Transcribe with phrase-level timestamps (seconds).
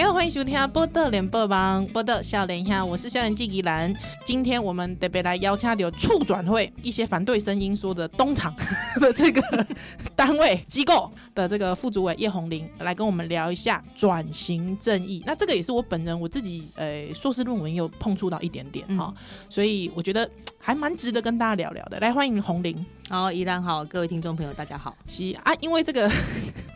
[0.00, 2.64] 家，欢迎收听《波特联播网》，波特笑脸。
[2.64, 3.94] 哈，我是校园纪怡兰。
[4.24, 8.54] 今天我们特别来邀请到促转会一些反对声音说的东厂
[8.98, 9.42] 的这个
[10.20, 15.22] 单位机构的这个副主委叶红玲来跟我们聊一下转型正义。
[15.24, 19.14] 那这个也是我本人我自己呃硕士论文有碰触到一点点哈、嗯，
[19.48, 21.98] 所以我觉得还蛮值得跟大家聊聊的。
[22.00, 22.84] 来，欢迎红玲。
[23.08, 24.94] 好，依然好，各位听众朋友大家好。
[25.08, 26.06] 是 啊，因为这个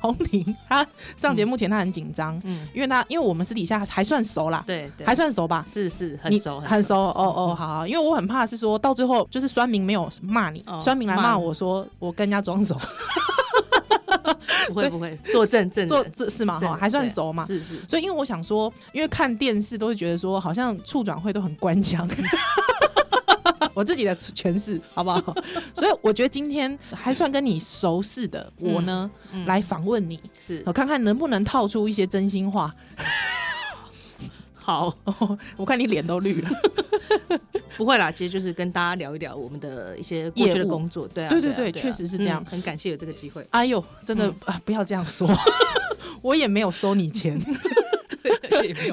[0.00, 0.84] 红玲他
[1.14, 5.62] 上节目前他很紧张，嗯，因为他因为我们私底下还算熟啦，对，对还算熟吧？
[5.68, 12.74] 是是很熟，很熟，哦哦，好好，因为我很怕是说到最后就是酸明没有骂你，哦、酸民来骂我说我跟人家装熟，
[14.68, 16.58] 不 会不会，坐正正做这是吗？
[16.58, 17.44] 哈，还算熟嘛？
[17.44, 22.08] 是是，所以因为我想说，因为看电视都会觉得说好像处转会都很官腔。
[23.74, 25.20] 我自己的诠释好不好？
[25.74, 32.72] 所以我觉得今天还算跟你熟识的我呢，嗯嗯、来访问你，是我看看能不能套出一些真心话。
[34.64, 34.90] 好，
[35.58, 36.48] 我看你脸都绿了。
[37.76, 41.06] 不会啦，其实就是跟大家聊一聊我们的一些过去的工作。
[41.08, 42.50] 对啊，对对对，确、啊啊、实是这样、嗯。
[42.52, 43.46] 很感谢有这个机会。
[43.50, 45.28] 哎呦，真的、嗯、啊，不要这样说，
[46.22, 47.38] 我也没有收你钱。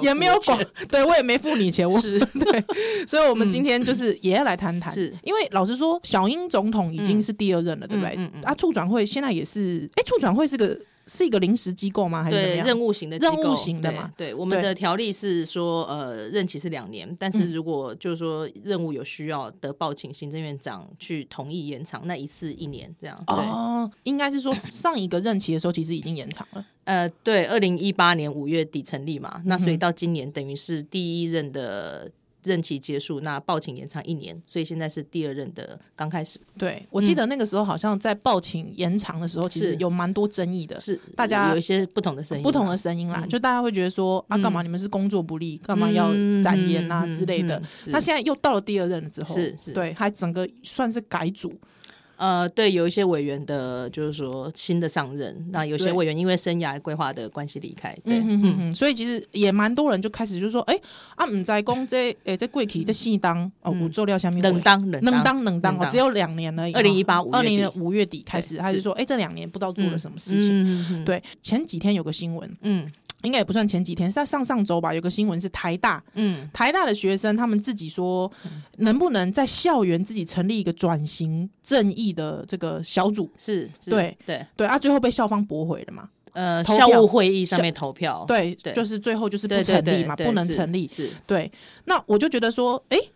[0.02, 2.66] 也没有钱，对我也没付你钱，我是对，
[3.08, 8.16] 所以，我们今天就是也要来谈谈，是因为老实说，小英总统已经是第二任了，对不对？
[8.18, 8.42] 嗯嗯。
[8.44, 10.78] 啊，促转会现在也是，哎，促转会是个。
[11.08, 12.24] 是一个临时机构吗？
[12.24, 12.58] 还是对？
[12.58, 14.12] 任务型的机构，任务型的嘛？
[14.16, 23.24] 对，对，我们的条例是说，呃，任期是两年，但是如果就是说任务有需要的，报请行政院长去同意延长，那一次一年这样。
[23.28, 26.66] 哦，应该是说上一个任期的时候，其实已经延长了。
[26.84, 32.12] 呃，对，二零一八年五月底成立嘛，那所以到今年等于是第一任的。
[32.44, 36.40] 任期结束，那报请延长一年，所以现在是第二任的刚开始。
[36.58, 46.12] 对，我记得那个时候好像在报请延长的时候，其实有蛮多争议的，是大家有一些不同的声音，不同的声音啦，就大家会觉得说啊，干嘛你们是工作不力，干嘛要
[46.44, 47.62] 展延啊之类的。
[47.88, 51.54] 那现在又到了第二任了之后，是是，对，还整个算是改组。
[52.22, 58.56] 呃，对，有一些委员的，就是说新的上任，那有些委员因为生涯规划的关系离开，对，嗯嗯。
[58.60, 60.82] 嗯，所以其实也蛮多人就开始就说，哎、欸，
[61.16, 72.88] 啊，唔在公这，哎、欸，这贵体这细当哦，五做料下面冷当冷当冷当哦，只有两年而已，二零一八二零年五月底开始，他就说，哎、欸，这两年不知道做了什么事情，对，前几天有个新闻，嗯。
[73.24, 74.94] 应该也不算前几天，是在上上周吧。
[74.94, 78.32] 有个新闻是台大，嗯，台大的学生他们自己说，
[78.78, 83.32] 能不能在校园自己成立一个转型正义的这个小组？
[83.38, 86.10] 是，是对，对，对啊，最后被校方驳回了嘛？
[86.34, 90.88] 呃，校务会议上面投票，对，对，就是最后就是不成立嘛，不能成立。
[90.88, 91.52] 是，对。
[91.84, 93.12] 那我就觉得说，哎、欸，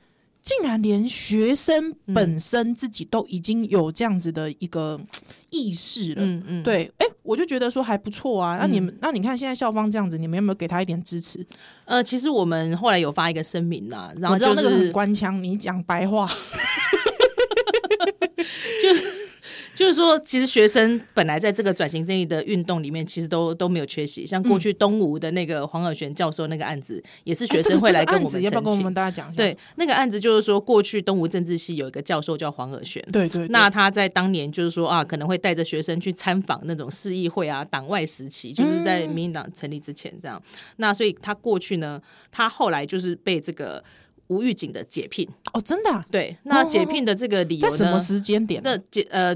[0.46, 5.02] 竟然连学生本身自己都已经有这样子的一个
[5.50, 7.12] 意识了，嗯嗯，对，哎、欸。
[7.26, 11.44] 我就觉得说还不错啊，那你们、嗯、那你看现在校方这样子，你们有没有给他一点支持？
[11.86, 16.30] 呃，其实我们后来有发一个声明呐，然后、就是、我知道那个很官腔，你讲白话，
[18.80, 19.25] 就。
[19.76, 24.26] 就是说，其实学生本来在这个转型正义的运动里面，其实都都没有缺席。
[24.26, 28.44] 像过去东吴的那个黄尔璇教授那个案子，也是学生会来跟我们澄清。
[28.44, 29.38] 要不要跟我们大家讲一下？
[29.38, 33.48] 对，那个案子就是说，过去东吴政治系有一个教授叫黄尔璇，对对，对。
[33.50, 40.42] 那他在当年就是说啊，可能会带着学生去参访那种市议会啊，党外时期，就是在民进党成立之前这样。
[40.78, 43.84] 那所以他过去呢，他后来就是被这个
[44.28, 45.28] 无预警的解聘。
[45.52, 45.90] 哦，真的？
[45.90, 46.06] 啊？
[46.10, 46.38] 对。
[46.44, 47.70] 那解聘的这个理由呢？
[47.70, 48.62] 在什么时间点？
[48.64, 49.36] 那解呃。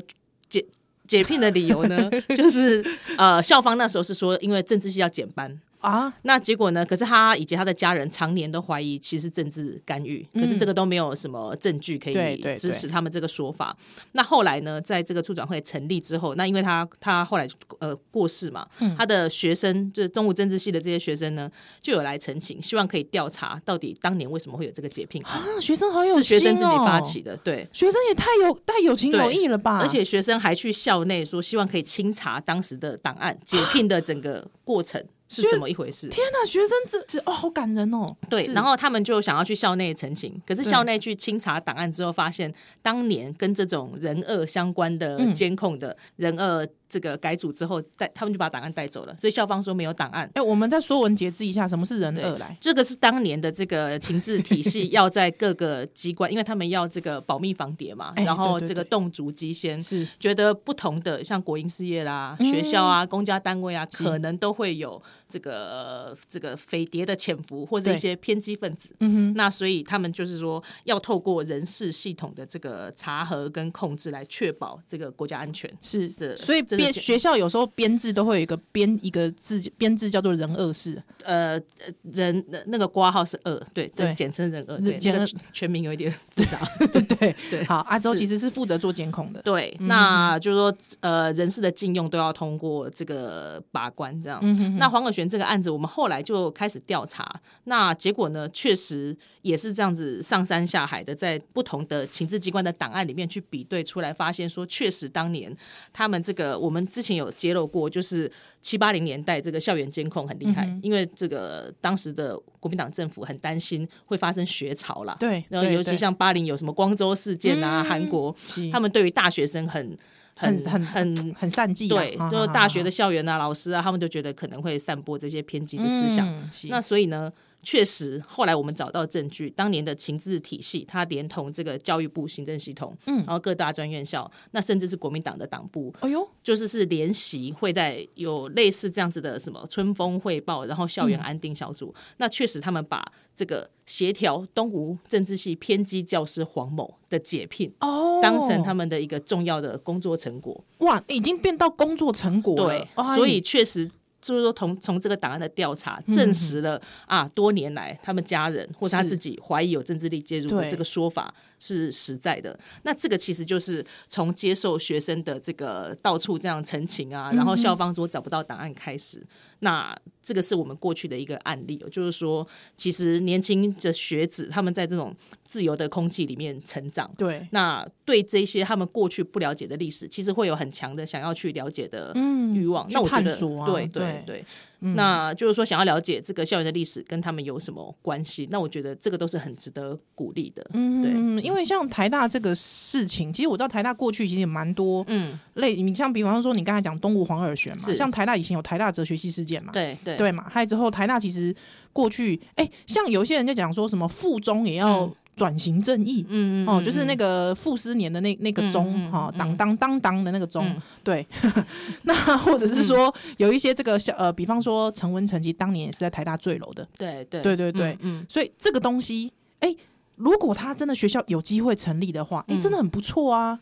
[0.50, 0.66] 解
[1.08, 2.84] 解聘的理由呢， 就是
[3.18, 5.60] 呃，校方那时候是说，因为政治系要减班。
[5.80, 6.86] 啊，那结果呢？
[6.86, 13.76] 可是他以及他的家人常年都怀疑，其实政治干预，可是这个都没有什么证据可以支持他们这个说法。
[14.12, 17.48] 那后来呢，在这个促转会成立之后，那因为他他后来
[17.80, 21.50] 呃过世嘛，他的学生就是东吴政治系的这些学生呢，
[21.82, 25.42] 就有来陈情，希望可以调查到底当年为什么会有这个解聘啊？
[25.62, 29.80] 学生好有哦，是学生自己发起的，对，学生也太有太有情有义了吧？
[29.80, 35.02] 而且学生还去校内说，希望可以清查当时的档案，解聘的整个过程。
[35.30, 36.10] 是怎么一回事？
[36.10, 38.14] 天哪，学生这是哦，好感人哦。
[38.30, 46.68] 对，然后他们就想要去校内澄清，可是校内去清查档案之后，发现当年跟这种人恶相关的监控的人恶。
[46.92, 50.26] 这个改组之后带他们就把档案带走了，所以校方说没有档案。
[50.34, 52.58] 哎、欸，我们再说文解字一下，什么是人恶来？
[52.60, 65.00] 这个是当年的这个情治体系 要在各个机关，因为他们要这个保密防谍嘛，然后这个动足机先是觉得不同的像国营事业啦、学校啊、公家单位啊，可能都会有
[65.30, 68.96] 这个这个匪谍的潜伏或者一些偏激分子。
[69.00, 75.72] 嗯哼，那所以他们就是说要透过人事系统的这个查核跟控制来确保这个国家安全。
[75.80, 76.76] 是的，所以这。
[76.80, 81.62] 编学校有时候编制都会有一个编一个字编制叫做人二室，呃，
[82.04, 86.58] 人那个挂号是二，对对，简称人二，这个全名有一点复杂，
[86.92, 87.64] 对对 对。
[87.66, 94.40] 好，阿周其实是负责做监控的，对，那就是说呃，人事的禁用都要通过这个把关，这样。
[94.78, 105.54] 那黄尔璇这个案子，我们后来就开始调查，那结果呢，确实也是这样子上山下海的，在不同的情治机关的档案里面去比对出来，发现说确实当年
[105.92, 108.32] 他们这个我们之前有揭露过，就是
[108.62, 118.34] 七八零年代这个校园监控很厉害，因为这个当时的国民党政府很担心会发生学潮啦，对，然后尤其像八零有什么光州事件啊，韩国，
[118.72, 119.98] 他们对于大学生很。
[120.40, 126.34] 很很很很善计，对，就是大学的校园啊，老师啊，他们就觉得可能会散播这些偏激的思想。
[126.70, 127.30] 那所以呢，
[127.62, 143.12] 确实后来我们找到证据，当年的情治体系，它连同这个教育部行政系统，嗯，然后各大专院校，那甚至是国民党的党部，哎呦，就是是联席会在有类似这样子的什么春风汇报，然后校园安定小组，那确实他们把。
[143.36, 150.62] 这个协调东吴政治系偏激教师黄某的解聘哦，当成他们的一个重要的工作成果。
[150.80, 152.68] 哇，已经变到工作成果了。
[152.68, 153.90] 对，所以确实
[154.22, 161.34] 就是说，从从这个档案的调查证实了啊，多年来他们家人或者他自己怀疑有政治力介入的这个说法。
[161.60, 169.22] 是实在的，那这个其实就是从接受学生的这个到处这样陈情啊，然后校方说找不到档案开始，
[169.60, 182.14] 那这个是我们过去的一个案例，就是说，其实年轻的学子他们在这种自由的空气里面成长，对，那对这些他们过去不了解的历史，其实会有很强的想要去了解的
[182.56, 184.24] 欲望，那我觉得，对对。
[184.26, 184.46] 对。
[184.82, 188.48] 嗯、那就是说，想要了解这个校园的历史跟他们有什么关系？
[188.52, 190.66] 那我觉得这个都是很值得鼓励的。
[190.74, 191.02] 嗯，
[191.36, 201.54] 对，因为像台大这个事情，其实我知道台大过去其实也蛮多嗯类，你像比方说你刚才讲东吴黄尔璇嘛，像台大以前有台大哲学系事件嘛，对对对嘛，还有之后台大其实
[201.92, 205.12] 过去哎、欸，像有些人就讲说什么附中也要。
[205.40, 210.70] 嗯转型正义，嗯嗯，哦，就是那个傅斯年的那那个钟，哈，当当当当的那个钟，
[211.02, 211.26] 对。
[212.04, 217.42] 那或者是说有一些这个小呃，比方说陈文成，其实当年也是在台大坠楼的，对对。
[217.42, 218.26] 对对对，嗯。
[218.28, 219.32] 所以这个东西，
[219.62, 219.74] 哎，
[220.18, 223.58] 如果他真的学校有机会成立的话，哎，真的很不错啊。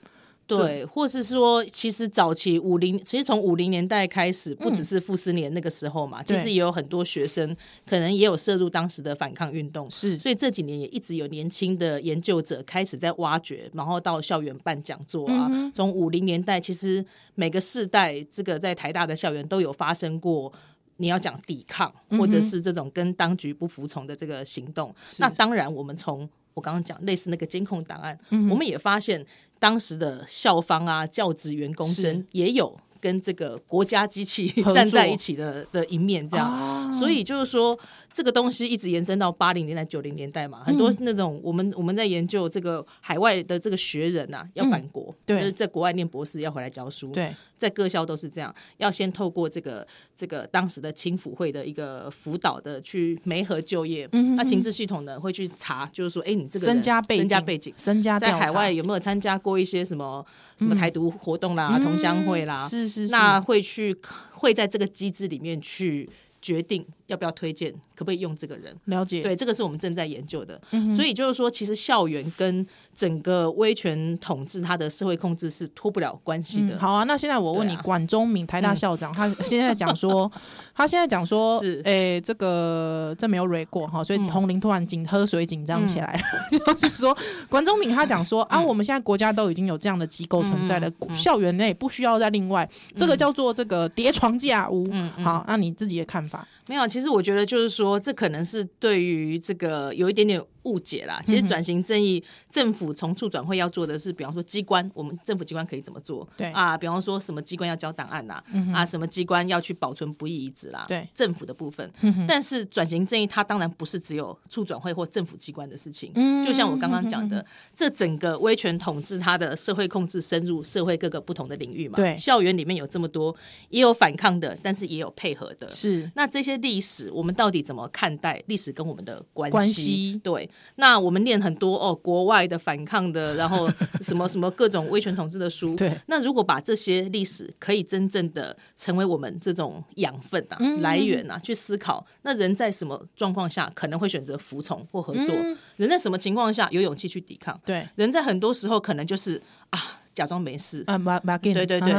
[0.47, 7.53] 对，或是说，其实早期五零，其实从五零年代开始，不只是傅斯年那个时候嘛，嗯、其实也有很多学生
[7.85, 15.49] 可能也有涉入当时的反抗运动，是，所以这几年也一直有年轻的研究者开始在挖掘，然后到校园办讲座啊。
[15.51, 17.05] 嗯、从五零年代，其实
[17.35, 20.49] 每个世代，这个在台大的校园都有发生过，
[20.95, 24.95] 你要讲抵抗，或者是这种跟当局不服从的这个行动。
[25.05, 29.25] 是那当然，我们从我刚刚讲类似那个监控档案，嗯、我们也发现。
[29.59, 37.77] 当时的校方啊，教职员工生也有跟这个国家机器 站在一起的的一面，这样，啊、所以就是说，
[38.11, 47.33] 这个东西一直延伸到八零年代、九零年代嘛，很多那种我们我们在研究这个海外的这个学人啊，要返国，嗯、对，就是在国外念博士要回来教书，对。
[47.57, 49.85] 在各校都是这样，要先透过这个
[50.15, 60.23] 这个当时的青辅会的一个辅导的去媒合就业，嗯、哼那情治系统呢会去查，就是说，哎，你这个身家背景、身家背景、身家在海外有没有参加过一些什么
[60.59, 63.95] 什么台独活动啦、嗯、同乡会啦，是是是，那会去
[64.31, 66.09] 会在这个机制里面去
[66.41, 68.75] 决定要不要推荐，可不可以用这个人？
[68.85, 72.65] 了解，对，这个是我们正在研究的，嗯、所以就是说，其实校园跟
[72.97, 76.75] 整个威权统治，它的社会控制是脱不了关系的。
[76.75, 80.30] 嗯、好啊，那现在我问你，啊、管中闵台大校长，嗯、他现在讲说，
[80.73, 87.16] 他现在讲说，是诶，这个这没有蕊过哈，所以红林突然紧喝水紧张起来了，嗯、 就是说，
[87.47, 94.87] 管中闵他讲说啊，我们现在国家都已经有这样的机构存在了，嗯、校园内不需要再另外，这个叫做这个叠床架屋。
[94.92, 96.47] 嗯嗯、好，那你自己的看法？
[96.66, 100.42] 没有，其实我觉得就是说，这可能是对于这个有一点点。
[100.68, 106.28] 误解啦，其实转型正义政府从处转会要做的是，比方说机关，我们政府机关可以怎么做？
[106.36, 111.90] 对啊，比方说什么机关要交档案呐，嗯、哼啊，什么机关要去保存不易遗址啦，对，政府的部分。
[112.28, 123.36] 但是转型正义它当然不是只有处转会或政府机关的事情，嗯、就像我刚刚讲的，嗯、这整个威权统治它的社会控制深入社会各个不同的领域嘛，对，校园里面有这么多，
[123.69, 126.12] 也有反抗的，但是也有配合的，是。
[126.16, 128.44] 那这些历史我们到底怎么看待？
[128.47, 129.52] 历史跟我们的关系？
[129.52, 130.50] 关系对。
[130.76, 133.69] 那我们念很多哦，国外的反抗的，然后
[134.02, 135.76] 什么什么各种威权统治的书。
[135.76, 135.92] 对。
[136.07, 145.35] 那如果把这些历史可以真正的成为我们这种养分啊、嗯、来源啊，去思考，那人在什么状况下可能会选择服从或合作？
[145.35, 147.59] 嗯、人在什么情况下有勇气去抵抗？
[147.66, 147.87] 对。
[147.95, 150.02] 人在很多时候可能就是啊。
[150.18, 150.97] 假装没事啊，
[151.40, 151.94] 对对对，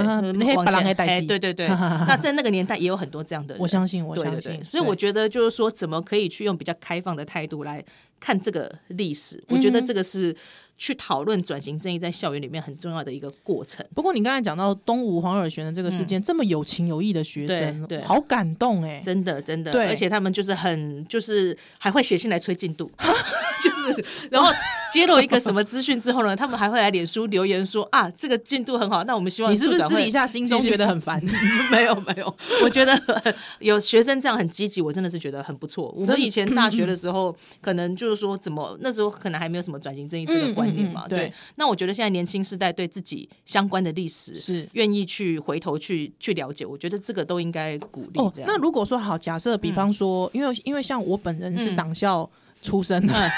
[0.56, 1.68] 往前哎，对对对。
[1.68, 4.64] 那在那个年代也有很多这样的人，我相信，我相信。
[4.64, 7.84] 所以我觉得就是说，怎么可以去用比较开放的态度来
[8.18, 9.40] 看这个历史？
[9.48, 10.34] 我觉得这个是。
[10.78, 13.84] 去讨论转型正义在校园里面很重要的一个过程。
[13.94, 18.04] 不过你刚才讲到东吴黄尔璇的这个事件，嗯、这么有情有义的学生，对，对。
[18.04, 22.90] 好感动哎、欸，真的真的，对，而且他们就是很就是还会写信来催进度，
[23.60, 24.50] 就是然后
[24.92, 31.20] 揭露一个什么资讯之后呢，他们还会来脸书留言说啊，这个进度很好，那我们希望你是不是私底下心中觉得很烦？
[31.72, 32.96] 没有没有，我觉得
[33.58, 35.92] 有学生这样很积极，我真的是觉得很不错。
[35.96, 40.86] 我们以前大学的时候，可能就是说怎么那时候可能还没有什么转型正义这个观念。
[40.88, 44.68] 嗯嗯、对，对，那我觉得现在年轻世代对自己相关的历史是。
[44.72, 48.20] 愿意去回头去去了解，我觉得这个都应该鼓励。
[48.20, 52.28] 哦，那如果说好，假设比方说，嗯、因为因为像我本人是党校
[52.62, 53.30] 出身的，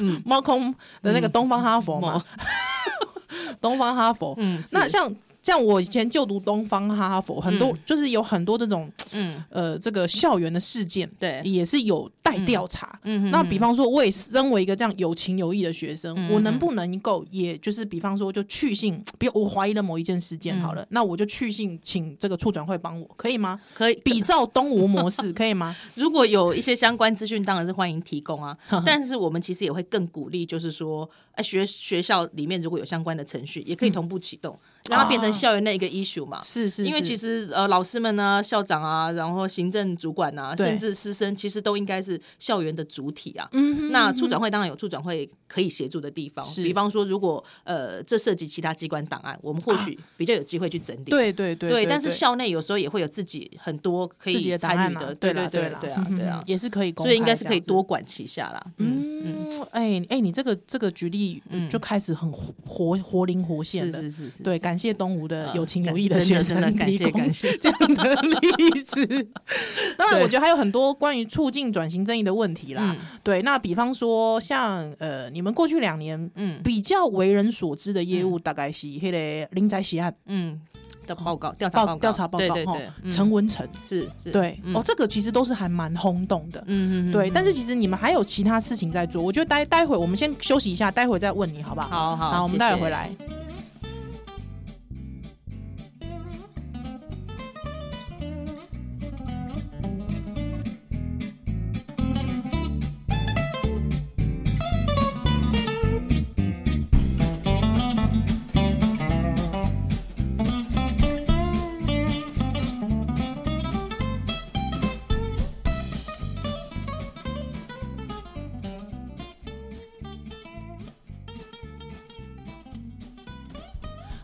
[0.00, 2.24] 嗯， 猫空的那个东方哈佛嘛，
[3.28, 5.14] 嗯、东方哈佛，嗯，那像。
[5.42, 12.98] 像我以前就读东方哈佛，很多、嗯、就是有很多这种，嗯，呃，这个校园的事件，对，也是有待调查。
[13.04, 23.58] 嗯，那比方说，我也身为一个这样有情有义的学生，嗯、我能不能够，也就是比方说，就去信，比如我怀疑了某一件事件，好了，嗯、那我就去信，请这个处转会帮我，可以吗？
[23.72, 25.74] 可以，比照东吴模式， 可以吗？
[25.94, 28.56] 如果有一些相关资讯，当然是欢迎提供啊。
[28.84, 34.58] 但是我们其实也会更鼓励，就是说，哎，学学校里面如果有相关的程序，也可以同步启动。
[34.88, 36.40] 嗯让它变成校园内一个 issue 嘛？
[36.42, 43.46] 是是，因为其实呃，老师们呢，校长啊，然后行政主管啊，甚至师生，其实都应该是校园的主体啊。
[43.52, 51.10] 嗯，那处转会当然有处转会可以协助的地方，比方说，如果呃这涉及其他机关档案，我们或许比较有机会去整理。
[51.10, 58.66] 对对对对，但是校内有时候也会有自己很多可以参与的，对对对对啊对啊，也是可以，所以应该是可以多管齐下啦。
[58.78, 64.58] 嗯嗯，哎哎，你这个这个举例就开始很活活灵活现的，是是是，对。
[64.70, 67.20] 感谢东吴的有情有义的学生提供
[67.60, 69.04] 这样的例子。
[69.98, 72.96] 当然，我觉得还有很多关于促进转型正义的问题啦。
[73.24, 76.60] 对，那比方说像呃，你们过去两年嗯。
[76.62, 80.14] 比较为人所知的业务，大概是那个林宅血案。
[80.26, 80.60] 嗯
[81.04, 81.98] 的报告调查报告。
[81.98, 83.66] 调查报告对对对，陈文成。
[83.82, 84.30] 是是。
[84.30, 86.62] 对哦，这个其实都是还蛮轰动的。
[86.68, 87.28] 嗯嗯对。
[87.30, 91.88] 但是其实你们还有其他事情在做，我觉得待待会我们先休息一下，待会再问你好不好？
[91.88, 93.10] 好好，好，我们待会回来。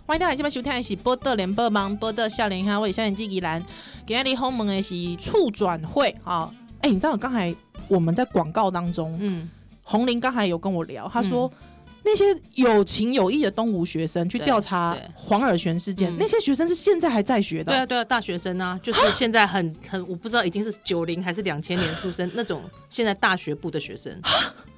[0.06, 3.60] 欢迎大家今晚收听的是《波特联播网》，报道少年哈，我是少年纪吉兰。
[4.06, 7.52] 今天访问的是促转会啊，哎、欸，你知道刚才
[7.88, 9.50] 我们在广告当中，嗯，
[9.82, 24.16] 红林刚才有跟我聊，他说、嗯、那些有情有义的东吴学生去调查黄尔璇事件，那些学生是现在还在学的，对啊，对啊，大学生啊，就是现在很很，我不知道已经是九零还是两千年出生 那种，现在大学部的学生。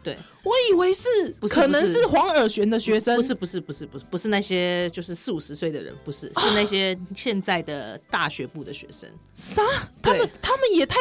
[0.09, 1.09] 对，我以为是，
[1.51, 9.09] 可能是黄尔璇的学生，不是，不是，不是，不是，不是那些就是四五十岁的人，不是，是那些现在的大学部的学生。
[9.35, 9.63] 啥？
[10.03, 10.97] 他们他们也太，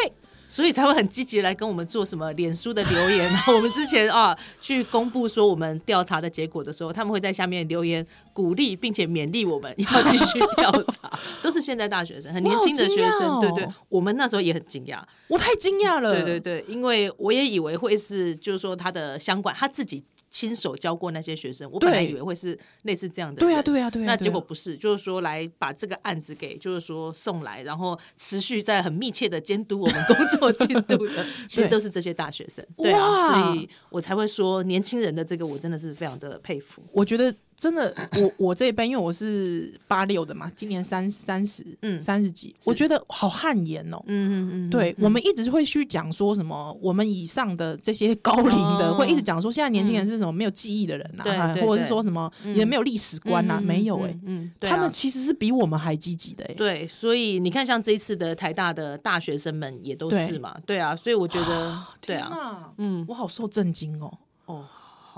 [0.48, 3.32] 所以才会很积极来跟我们做什么脸书的留言。
[3.48, 11.12] 我们之前啊，去公布说我们调查的结果的时候，他们会在下面留言鼓励，并且勉励我们要继续调查。
[11.44, 15.00] 都是现在大学生，很年轻的学生，对对，我们那时候也很惊讶。
[15.27, 37.34] 我太惊讶了，对对对，因为我也以为会是，就是说他的相关他自己亲手教过那些学生，我本来以为会是类似这样的，对啊对啊对啊，那结果不是，就是说来把这个案子给就是说送来，然后持续在很密切的监督我们工作进度的， 其实都是这些大学生，对啊，所以我才会说年轻人的这个我真的是非常的佩服，我觉得。
[37.58, 43.98] 真的，我 我这一辈，因为我是八六的嘛，今年三三十，嗯，三十几，我觉得好汗颜哦。
[44.06, 51.24] 嗯嗯嗯，对，我们一直会去讲说什么，我们以上的这些高龄的，会一直讲说，现在年轻人是什么没有记忆的人呐，
[51.60, 56.54] 或者是说什么也没有历史观呐，没有哎，嗯，他们其实是比我们还积极的哎。
[56.54, 64.66] 对，所以你看，像这一次的台大的大学生们也都是嘛，对啊，所以我觉得，对啊，嗯，我好受震惊哦，哦。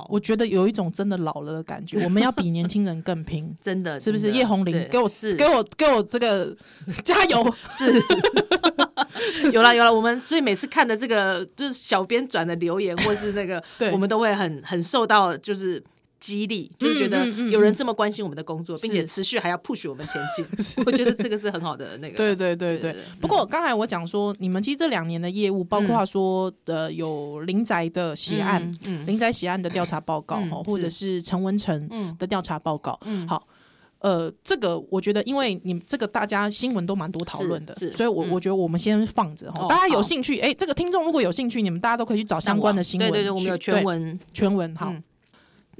[0.10, 4.32] 我觉得有一种真的老了的感觉， 我们要比年轻人更拼， 真的是不是？
[4.32, 5.34] 叶红林，给我是。
[5.34, 6.56] 给我给我这个
[7.03, 7.91] 加油，是。
[9.51, 9.94] 有了有了。
[9.94, 15.82] 我们所以每次看的这个就是小编转的留言，或是那个，我们都会很很受到就是
[16.19, 20.45] 激励，就是觉得有人这么关心我们的工作，并且持续还要 push 我们前进。
[20.85, 22.15] 我觉得这个是很好的那个。
[22.17, 22.95] 对对对对。
[23.21, 32.99] 不过刚才我讲说，你们其实这两年的业务，包括说的有林宅的血案，林宅血案的调查报告，或者是陈文成的调查报告。
[33.27, 33.47] 好，
[33.99, 39.67] 呃，这个我觉得，因为你们这个大家新闻都蛮多讨论的，所以我我觉得我们先放着哈。
[39.67, 43.09] 大家有兴趣，哎，这个听众如果有兴趣，你们大家都可以去找相关的新闻。
[43.09, 44.93] 对对对，我们有全文全文好。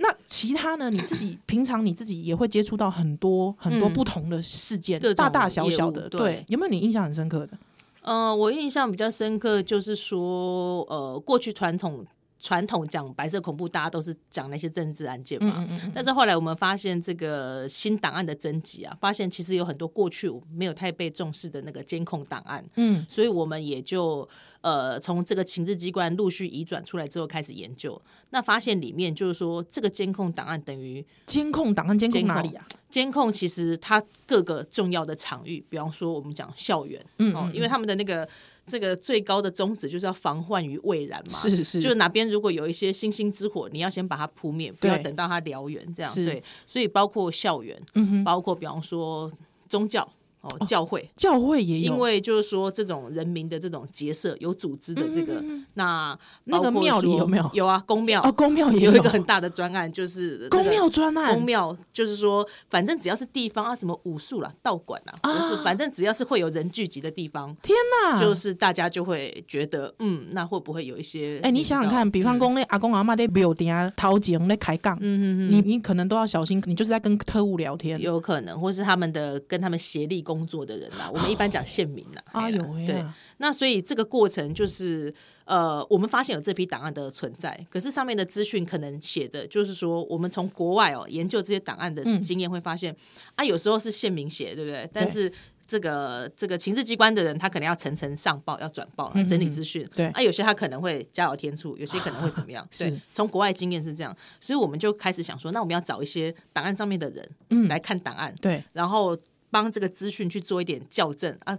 [0.02, 0.90] 那其他呢？
[0.90, 6.08] 你自己平常你自己也会接触到很多很多不同的事件，大大小小的。
[6.10, 7.58] 对，有没有你印象很深刻的？
[8.02, 12.06] 呃，我印象比较深刻就是说，呃，过去传统。
[12.40, 15.56] 传统讲白色恐怖，大家都是讲那些政治案件嘛。
[15.58, 22.64] 嗯嗯嗯，但是后来我们发现这个新档案的征集啊，发现其实有很多过去没有太被重视的那个监控档案。
[22.76, 24.28] 嗯，所以我们也就
[24.62, 32.66] 呃从这个情治机关陆续移转出来之后开始研究，那发现里面就是说这个监控档案等于监控档案监控哪里啊？
[32.90, 37.06] 监控其实它各个重要的场域，比方说我们讲校园，
[37.36, 38.28] 哦，因为他们的那个。
[38.70, 46.16] 这个最高的宗旨就是要防患于未然嘛，是是，就是哪边如果有一些星星之火，你要先把它扑灭，不要等到它燎原这样。
[46.16, 49.30] 对，所以包括校园，嗯哼，包括比方说
[49.68, 50.08] 宗教。
[50.42, 55.44] 哦，教会，教会也有，因为就是说这种人民的这种结社有组织的这个，
[55.74, 57.50] 那那个庙里有没有？
[57.54, 58.22] 有啊，宫庙。
[58.24, 58.96] 哦，宫庙也有。
[58.96, 61.34] 一个很大的专案，就是宫庙专案。
[61.34, 71.40] 宫庙就是说，反正只要是地方啊，什么武术啦、道馆啊，就是反正只要是会有人聚集的地方，天哪，就是大家就会觉得，嗯，那会不会有一些？
[71.44, 80.24] 哎，你想想看，比方说那阿公阿妈在庙顶掏钱在开杠，嗯嗯嗯，你你可能都要小心，你就是在跟特务聊天，有可能，或是他们的跟他们协力。
[80.30, 82.24] 工作的人啦，我们一般讲县民啦。
[82.32, 83.04] 啊，有对，
[83.38, 85.12] 那所以这个过程就是，
[85.46, 92.96] 呃，我们发现有这批档案的存在，可是上面的资讯可能写的就是说，我们从国外哦研究这些档案的经验会发现，
[93.34, 94.88] 啊，有时候是县民写，对不对？
[94.94, 95.32] 但是
[95.66, 99.84] 这个这个情治机关的人，他可能要层层上报，要转报，整理资讯。
[99.96, 102.68] 对，啊，有些他可能会加有添醋，有些可能会怎么样？
[102.78, 109.18] 对，从国外经验是这样，所以我们就开始想说，那我们要找一些档案上面的人，嗯，来看档案，对，然后。
[109.52, 111.58] 帮这个资讯去做一点校正啊，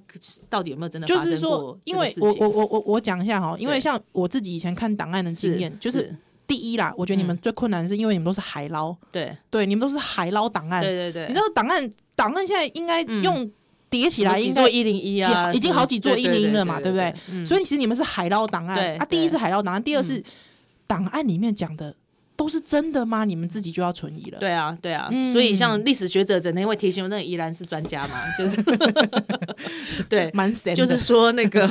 [0.49, 1.07] 到底有没有真的？
[1.07, 6.15] 就是说，因为我我我我我讲一下哈，因为像我自己以前看档案的经验，就是
[6.47, 11.27] 第一啦，我觉得你们最困难是因为你们都是海捞，对对，你们都是海捞档案，对对对。
[11.29, 13.51] 你知道档案档案现在应该用
[13.89, 17.13] 叠起来，应该一零一啊，已经好几座一零一了嘛，对不对？
[17.45, 20.23] 所以其实你们是海捞档案啊，第一是海捞档案，第二是
[20.87, 21.95] 档案里面讲的。
[22.41, 23.27] 都是真的吗？
[23.27, 24.39] 你们自己就要存疑了。
[24.39, 28.63] 对啊，对啊，嗯、所以像历史学者整天会提醒我，那个宜兰是专家嘛， 就是
[30.09, 30.33] 对。
[30.75, 31.69] 就是说那个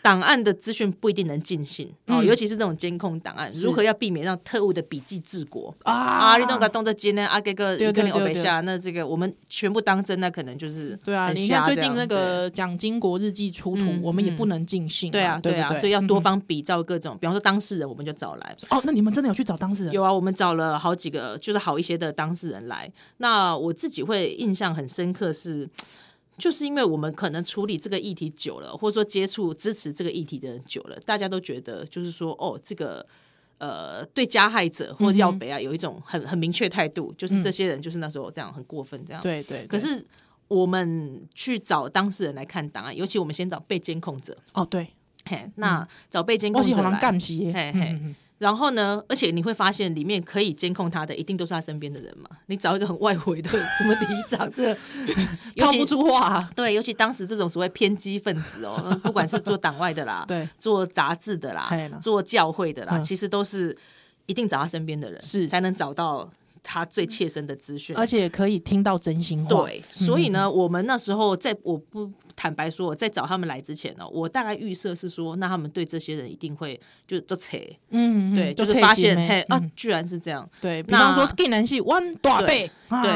[0.00, 5.92] 档案的资讯不一定能尽信哦，嗯、尤其是这种监控档案，如何要避免让特务的笔记治国啊？
[5.92, 7.26] 啊，你弄个动作机呢？
[7.26, 11.30] 啊，这个有可能欧北下，那这个我们全部当真，那可能就是对啊。
[11.32, 15.10] 你看最近那个蒋经国日记出土，嗯、我们也不能尽信。
[15.12, 18.56] 对啊，对啊，所以要多方比照各种，嗯、比方说当事人，我们就找来。
[18.70, 19.92] 哦，那你们真的有去找当事人？
[19.92, 22.90] 有啊，我们找了好几个，就是好一些的当事人来。
[23.18, 25.68] 那我自己会印象很深刻是，
[26.38, 33.06] 就是因为我们可能处理这个议题久了，或者说接触支持这个议题的人久了，大家都觉得就是说，哦，这个
[33.58, 39.22] 呃，对加害者或者要北啊，有一种很很明确态度，就是这些人就是那时候这样很过分这样。
[39.22, 39.66] 对对。
[39.66, 40.04] 可是
[40.48, 44.36] 我们去找当事人来看档案，尤其我们先找被监控者。
[44.54, 44.88] 哦，对。
[45.24, 46.98] 嘿，那找被监控者来。
[46.98, 48.00] 嘿嘿。
[48.42, 49.00] 然后呢？
[49.08, 52.28] 而且你会发现，里面可以监控他的，一定都是他身边的人嘛。
[52.46, 54.74] 你找一个很外围的什么里长，这
[55.56, 56.50] 套不出话。
[56.56, 63.78] 对，尤其当时这种所谓偏激分子哦， 不管是做党外的啦，对，做杂志的啦，做教会的啦，其实都是
[64.26, 66.28] 一定找他身边的人，是才能找到
[66.62, 69.64] 他最切身的资讯，而且可以听到真心话。
[69.64, 72.10] 对，所以呢，我们那时候在我不。
[72.34, 77.58] 坦白说，在找他们来之前呢，我大概预设是说，那他们对这些人一定会就都扯，
[77.90, 83.10] 嗯，对，就是发现嘿啊，居然是这样，对，比方说竟然是弯大背，对，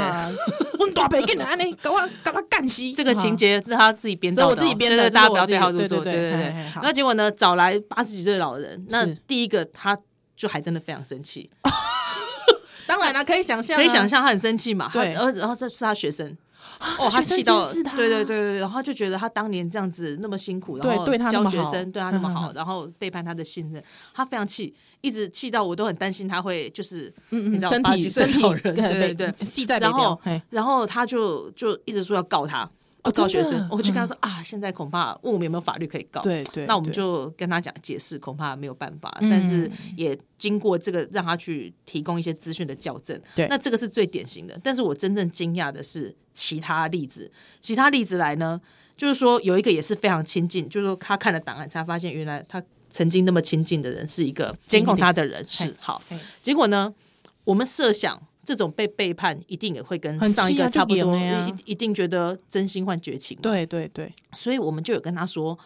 [0.78, 6.54] 阮大背竟然安尼搞我搞我干死， 这个情节是他自己编的，是我自己编的，大家不要对号入座，对对对。
[6.82, 9.98] 那结果呢，找来八十几岁的老人，那第一个他
[10.36, 11.50] 就还真的非常生气，
[12.86, 16.36] 当然了，可以想象，可以想象他很生气嘛，对，而然后这是他学生。
[16.98, 30.20] 哦，他气到，对对对对，然后就觉得他当年这样子那么辛苦，然后教学生对他那么好，然后背叛他的信任，他非常气，一直气到我都很担心他会就是，嗯嗯，你知道，八十几岁老人， 对对对，记在然后
[30.50, 32.68] 然后他就就一直说要告他，
[33.10, 36.20] 不告学生，我就跟他说啊，现在恐怕问我们有没有法律可以告。
[36.20, 43.20] 对对，那我们就跟他讲解释，恐怕没有办法，但是也经过这个让他去提供一些资讯的校正。
[43.34, 44.58] 对，那这个是最典型的。
[44.62, 48.60] 但是我真正惊讶的是其他例子，其他例子来呢，
[48.96, 56.02] 就是说有一个也是非常亲近，就是说他看了档案才发现，原来他曾经那么亲近的人是一个监控他的人，是好。
[56.42, 56.94] 结果呢，
[57.44, 58.20] 我们设想。
[58.46, 63.36] 这种被背叛，一定也会跟上一个差不多，啊、一一定觉得真心换绝情。
[63.42, 65.58] 对对对，所以我们就有跟他说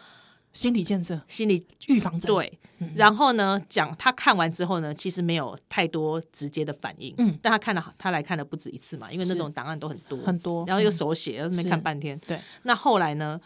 [0.51, 2.33] 心理建设、心理预防针。
[2.33, 2.59] 对，
[2.95, 7.13] 然后呢，讲他看完之后呢，其实没有太多直接的反应。
[7.19, 12.19] 嗯，但他看了，他来看了不止一次嘛，因为那种档案都很多很多，然后又手写，没看半天。
[12.27, 13.39] 对，那后来呢，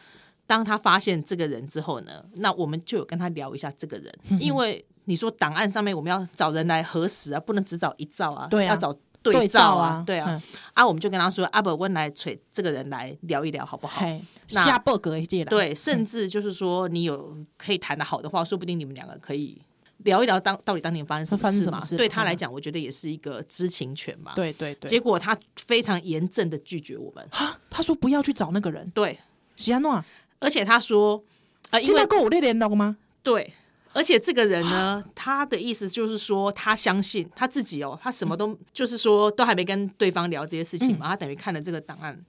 [0.47, 8.97] 当他发现这个人之后呢，那我们就有跟他聊一下这个人，因为你说档案上面我们要找人来核实啊，不能只找一照啊，对，要找。
[9.33, 10.41] 对照啊，对啊，
[10.73, 14.05] 啊，我们就跟他说，阿伯温来锤这个人来聊一聊，好不好？
[14.47, 15.49] 下伯格一届了。
[15.49, 19.61] 对，甚至就是说，你有可以谈的好的话，说不定你们两个可以
[19.99, 21.79] 聊一聊当到底当年发生什么事嘛？
[21.97, 24.33] 对他来讲，我觉得也是一个知情权嘛。
[24.35, 24.89] 对对对。
[24.89, 27.27] 结果他非常严正的拒绝我们。
[27.31, 28.89] 哈，他说不要去找那个人。
[28.91, 29.17] 对，
[29.55, 30.03] 西安诺，
[30.39, 31.23] 而且他说，
[31.69, 32.97] 啊，因为够我联络吗？
[33.23, 33.53] 对。
[33.95, 42.25] 而且这个人呢，他的意思就是说，他相信他自己哦，他什么都就是说，都还没跟对方聊这些事情嘛，他等于看了这个档案，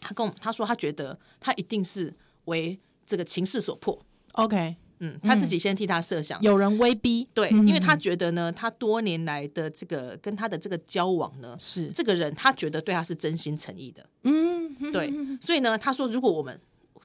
[0.00, 2.14] 他跟我他说，他觉得他一定是
[2.46, 4.02] 为这个情势所迫。
[4.32, 11.88] OK，嗯，他自己先替他设想，有人威逼，对，因为他觉得呢，他多年来的这个跟他的这个交往呢，是。
[11.88, 16.58] 这个人他觉得对他是真心诚意的，嗯，对，所以呢，他说如果我们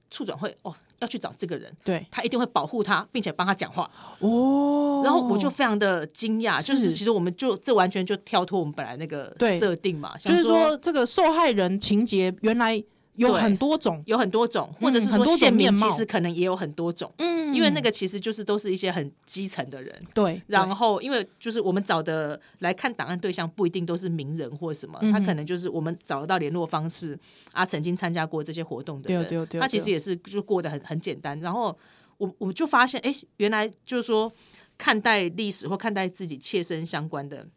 [0.09, 0.73] 促转会哦。
[0.99, 5.01] 要去找这个人，对，他一定会保护他，并且帮他讲话哦。
[5.03, 12.83] 然后我就非常的惊讶，就是其实我们就这完全就跳脱我们本来那个设定嘛，就是说这个受害人情节原来。
[13.15, 17.11] 有很多种，有很多种，或者是说县民其实可能也有很多种。
[17.17, 20.01] 嗯，因为那个其实就是都是一些很基层的人。
[20.13, 20.41] 对。
[20.47, 27.17] 然后，因为就是我们找的来看档案对象不一定都是名人或什么，他可能就是我们找得到联络方式
[27.51, 29.47] 啊，曾经参加过这些活动的人。
[29.59, 31.39] 他其实也是就过得很很简单。
[31.39, 31.77] 然后
[32.17, 34.31] 我我就发现，哎，原来就是说
[34.77, 37.47] 看待历史或看待自己切身相关的。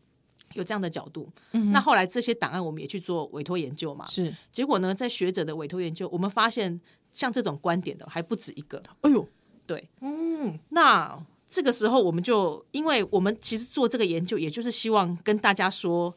[0.58, 4.04] 有这样的角度，嗯、那后来这些档案我们也去做委托研究嘛？
[4.06, 6.78] 是，结果呢，在学者的委托研究，我们发现
[7.12, 8.82] 像这种观点的还不止一个。
[9.00, 9.26] 哎呦，
[9.66, 11.18] 对，嗯，那
[11.48, 16.14] 这个时候我们就，因为我们其实做这个研究，也就是希望跟大家说，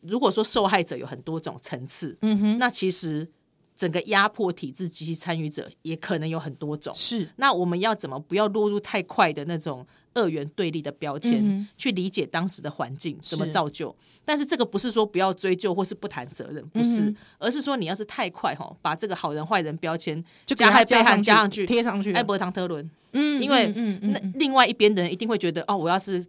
[0.00, 3.28] 如果说受害者有很多种层次，嗯哼，那其实
[3.76, 6.92] 整个压迫体制及其参与者也可能有很多种。
[6.94, 9.86] 是，那我们要怎么不要落入太快的那种？
[10.14, 23.68] 二元对立的标签，嗯、去理解当时的环境怎么造就，但是这个不是说不要追究或是不谈责任，不是，嗯、而是说你要是太快哈，把这个好人坏人标签就加害被害加上去贴上去，艾伯唐特伦，嗯，因为
[24.02, 26.24] 那另外一边的人一定会觉得哦，我要是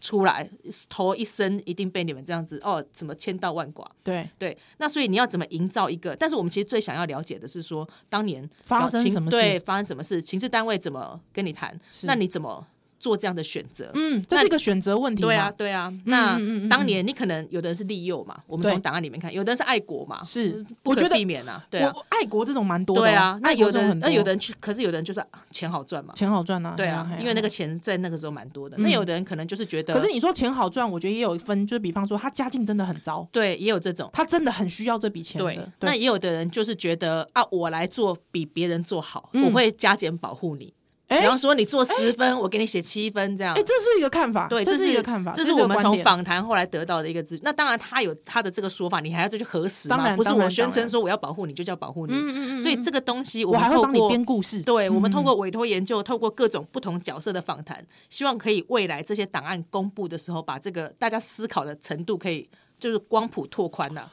[0.00, 0.48] 出来
[0.90, 3.90] 头一生一定被你们这样子哦，怎么千刀万剐？
[4.02, 6.14] 对对，那所以你要怎么营造一个？
[6.14, 9.36] 但是我们其实最想要了解的是说，当年发生什么事？
[9.38, 10.20] 对，发生什么事？
[10.20, 11.78] 情事单位怎么跟你谈？
[12.02, 12.66] 那你怎么？
[13.04, 15.20] 做这样的选择，嗯，这是一个选择问题。
[15.20, 15.92] 对啊，对啊。
[16.06, 16.40] 那
[16.70, 21.62] 当年你可能有的人是利诱嘛，我们从档案里面看，有的人是爱国嘛，是不可避免啊。
[21.68, 23.02] 对啊，爱国这种蛮多的。
[23.02, 26.72] 对啊，那有的人，那有的人去，可是有的人就是钱好赚嘛，钱好赚啊。
[26.74, 28.78] 对啊，因为那个钱在那个时候蛮多的。
[28.78, 35.38] 那有的人可能就是觉得，可是你说钱好赚，我觉得也有一分，就是比方说他家境真的很糟，对，也有这种，他真的很需要这笔钱。
[35.38, 40.72] 对，那也有的人就是觉得啊，我来做比别人做好，我会加减保护你。
[41.20, 43.54] 比方说，你做十分，我给你写七分，这样。
[43.54, 44.48] 哎，这是一个看法。
[44.48, 45.32] 对，这是一个看法。
[45.32, 47.38] 这是我们从访谈后来得到的一个资。
[47.42, 50.16] 那当然，他有他的这个说法，你还要再去核实嘛。
[50.16, 52.12] 不是我宣称说我要保护你，就叫保护你。
[52.12, 52.60] 嗯嗯嗯。
[52.60, 54.62] 所以这个东西，我还会帮你编故事。
[54.62, 62.48] 对，我们透过委托研究，透过各种不同角色的访谈，希望可以未来这些档案公布的时候，把这个大家思考的程度可以
[62.78, 64.10] 就是光谱拓宽了。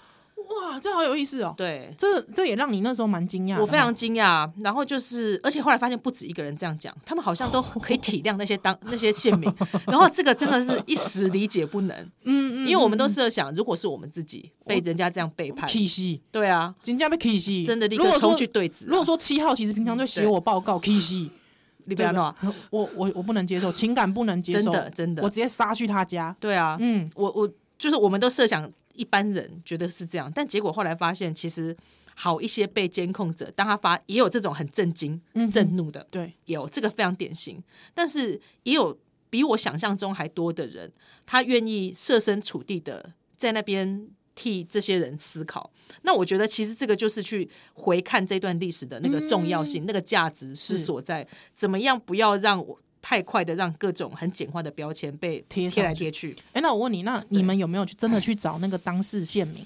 [0.60, 1.54] 哇，这好有意思哦！
[1.58, 3.60] 对，这这也让你那时候蛮惊讶。
[3.60, 9.52] 我非常惊讶，然后就是，而且后来发现不止一个人这样讲，他们好像都可以体谅那些当那些县民。
[9.88, 18.86] 然后这个真的是一时理解不能，嗯嗯，因为我们都设想，如果是我们自己被人家这样背叛，气息，对啊，人家被气息，真的立刻冲去对质。
[18.88, 21.30] 如果说七号其实平常就写我报告，气息，
[21.86, 22.34] 你不要弄，
[22.70, 26.36] 我我我不能接受，情感不能接受，真的真的，我直接杀去他家。
[26.40, 28.72] 对啊，嗯，我我就是我们都设想。
[29.02, 31.76] 一般人觉得是这样，但结果后来发现，其实
[32.14, 35.20] 好一些被监控者，当他发也有这种很震惊、
[35.52, 37.64] 震怒的，对，有这个非常典型。
[37.96, 38.96] 但是也有
[39.32, 40.92] 比我想象中还多的人，
[41.26, 45.72] 他愿意设身处地的在那边替这些人思考。
[46.04, 51.28] 那我觉得，其实这个就是去回看这段历史的那个重要性，嗯、那个价值是所在。
[51.54, 56.36] 怎么样不要让我太快的让各种很简化的标签被贴贴来贴去？
[56.54, 59.66] 哎，那我问你，那你们有没有去真的去找那个当事县民？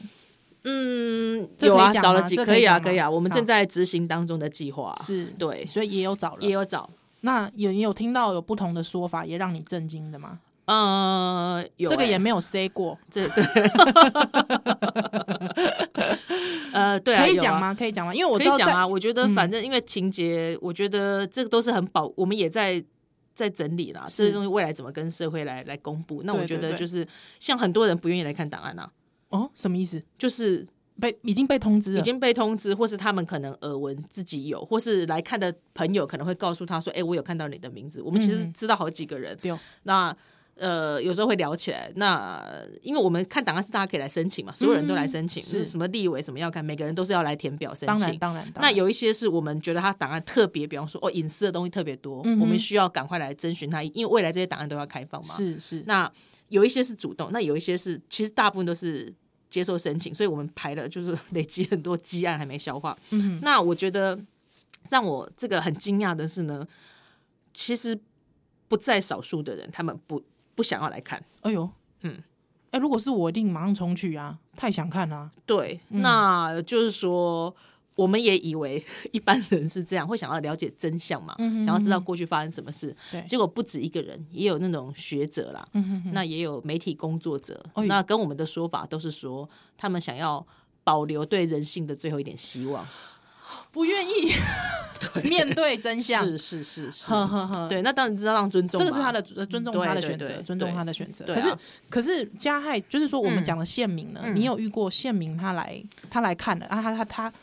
[0.63, 3.07] 嗯，有啊，找了几，可以啊，可以啊。
[3.07, 6.89] 我们正在执行当中的计划，是对，所以也有找了，也有找。
[7.21, 10.39] 那有有听到有不同的说法，也让你震惊的吗？
[10.65, 13.43] 呃，有，这个也没有 say 过，这 对。
[16.73, 17.71] 呃，对，可以讲吗？
[17.73, 18.13] 可以讲吗？
[18.13, 18.85] 因为我知道讲啊。
[18.85, 22.83] 我觉得反正因为情节，我觉得这个都是很保，我们也在
[23.35, 24.05] 在整理啦。
[24.07, 26.23] 这些东西未来怎么跟社会来来公布？
[26.23, 27.05] 那我觉得就是
[27.39, 28.91] 像很多人不愿意来看档案啊。
[29.29, 30.01] 哦，什么意思？
[30.17, 30.65] 就是
[30.99, 39.37] 被已经被通知了，已经被通知，或是他们可能耳闻自己有，或是来看的朋友可能会告诉他说：“哎、欸，我有看到你的名字。”我们其实知道好几个人。
[39.41, 40.17] 对、嗯，那
[40.55, 41.91] 呃，有时候会聊起来。
[41.95, 42.43] 那
[42.81, 48.17] 因为我们看档案是大家可以来申请嘛，所有人都来申请，嗯、是什么立委什么要看，每个人都是要来填表申请。
[48.17, 48.53] 当然，当然。
[48.61, 55.33] 那有一些是我们觉得他档案特别，比方说哦，隐私的东西特别多，嗯、我们需要赶快来征询他，因为未来这些档案都要开放嘛。
[55.33, 55.83] 是是。
[55.85, 56.11] 那
[56.49, 59.13] 有一些是主动，那有一些是其实大部分都是。
[59.47, 62.97] 接受申请，所以我们排了，就是累积很多积案还没消化。
[63.11, 64.19] 嗯，那我觉得
[64.89, 66.67] 让我这个很惊讶的是呢，
[67.53, 67.97] 其实
[68.67, 70.21] 不在少数的人，他们不
[70.55, 71.23] 不想要来看。
[71.41, 71.69] 哎呦，
[72.01, 72.15] 嗯，
[72.71, 74.39] 哎、欸，如果是我，一定马上冲去啊！
[74.55, 75.31] 太想看了、啊。
[75.45, 77.55] 对，嗯、那就是说。
[77.97, 82.93] 我们也以为一般人是这样，会想要了解真相嘛，嗯、哼哼想要知道过去发生什么事。
[83.09, 87.65] 对结果不止一个人，也有那种学者啦，嗯、哼哼那也有媒体工作者。
[87.73, 90.45] 哦、那跟我们的说法都是说，他们想要
[90.83, 92.85] 保留对人性的最后一点希望，
[93.71, 94.31] 不愿意
[95.13, 96.25] 对 面对真相。
[96.25, 101.25] 是是是是，呵呵呵对，那当然知道让尊重，这个是他的尊重他的选择，尊重他的选择。
[101.25, 106.81] 可是、啊、可是加害就是说，我们讲的县民呢，嗯、你有遇过县民他来他来看了啊？
[106.81, 107.33] 他他他。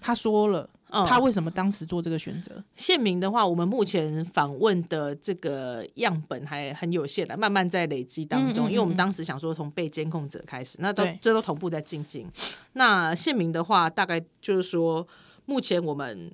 [0.00, 0.70] 他说了，
[1.08, 2.62] 他为什么当时做这个选择？
[2.76, 8.66] 县民的话，我们目前访问的这个样本还很有限的，慢慢在累积当中。
[8.66, 12.30] 嗯嗯嗯，因为我们当时想说从被监控者开始，那都这都同步在进行。
[12.74, 15.04] 那县民的话，大概就是说，
[15.48, 16.30] 目前我们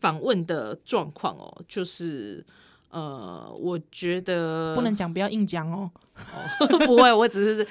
[0.00, 2.42] 访问的状况哦，就是
[2.88, 5.90] 呃，我觉得不能讲，不要硬讲哦。
[6.14, 7.68] 哦 不会，我只是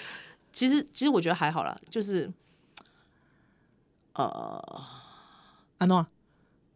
[0.52, 2.32] 其实其实我觉得还好啦，就是
[4.14, 4.62] 呃。
[5.80, 6.06] 阿诺，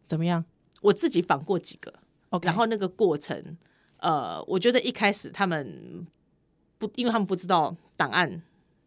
[0.06, 0.44] 怎么样？
[0.82, 1.90] 我自己访过几个
[2.30, 2.44] ，Okay.
[2.44, 3.56] 然后那个过程，
[3.96, 6.06] 呃，我觉得一开始他们
[6.78, 8.42] 不，因为他们不知道档案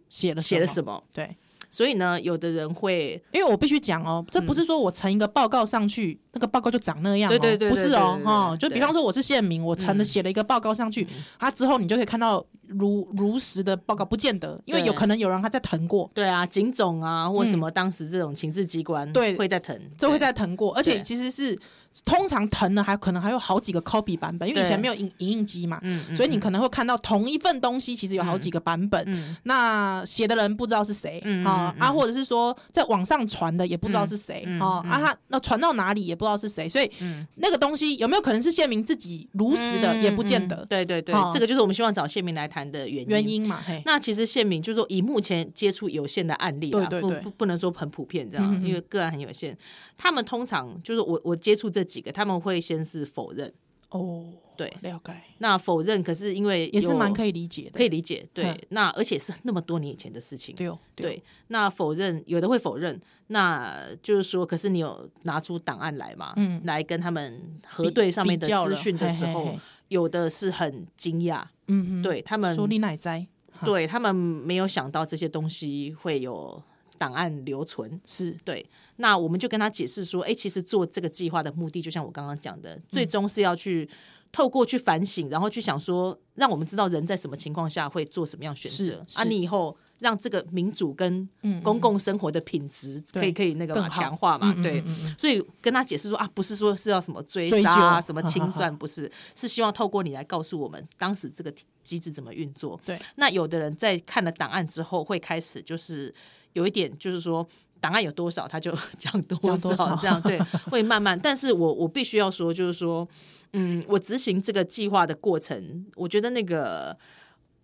[0.08, 1.36] 写了写了什么，对。
[1.74, 11.08] 所以呢，有的人会，因为我必须讲哦，这不是说我呈一个报告上去，那个报告就长那样，对对对，不是哦，哈，就比方说我是县民，我呈了写了一个报告上去，
[11.40, 21.58] 啊，之后你就可以看到如如实的报告，不见得，因为有可能有人他在謄过，对啊，警总啊，或什么当时这种情治机关，对，会在謄，这会在謄过，而且其实是
[22.06, 25.82] 通常疼了还可能还有好几个 copy 版本，因为以前没有影影印机嘛，
[26.16, 31.74] 所以你可能会看到同一份东西其实有好几个版本，那写的人不知道是谁，啊。
[31.80, 36.90] 啊，或者是说在网上传的也不知道是谁哦，啊，他那传到哪里也不知道是谁，所以
[37.36, 40.66] 那个东西有没有可能是县民自己如实的也不见得。
[40.70, 43.10] 对对对，这个就是我们希望找县民来谈的原因。
[43.10, 43.62] 原因嘛。
[43.86, 49.58] 那其实县民就是说以目前接触有限的案例啊，不不不能说很普遍这样，因为个案很有限。
[49.98, 53.54] 他们通常就是我我接触这几个，他们会先是否认。
[53.90, 54.26] 哦，
[54.58, 55.14] 对，了解。
[55.38, 58.28] 那否认，可是因为也是蛮可以理解的，可以理解。
[58.34, 60.56] 对，那而且是那么多年以前的事情。
[60.56, 61.24] 对，对。
[61.50, 66.34] 那否认，有的会否认，那就是说，可是你有拿出档案来嘛？
[66.38, 71.44] 嗯，来跟他们核对上面的资讯的时候，有的是很惊讶。
[71.68, 73.28] 嗯嗯，对他们说你乃在，
[73.64, 76.60] 对他们没有想到这些东西会有。
[76.96, 78.66] 档案留存是对，
[78.98, 83.90] 那我们就跟他解释说，哎、欸，其实做这个计划的目的，就像我刚刚讲的，最终是要去
[84.32, 89.06] 透过去反省，然后去想说，让我们知道人在什么情况下会做什么样选择。
[89.16, 91.28] 啊，你以后让这个民主跟
[91.64, 94.84] 公共生活的品质可以可以那个强化嘛，对，
[95.18, 101.52] 所以跟他解释说啊，不是说是要什么追杀啊，什么清算，不是，是希望透过你来告诉我们当时这个
[101.82, 102.80] 机制怎么运作。
[102.86, 106.14] 对，那有的人在看了档案之后，会开始就是。
[106.54, 107.44] 有一点就是说，
[107.84, 110.40] 档案有多少，他就 讲多少，这样对，
[110.72, 111.20] 会慢慢。
[111.22, 113.06] 但是我我必须要说，就是说，
[113.52, 116.98] 嗯，我执行这个计划的过程，我觉得那个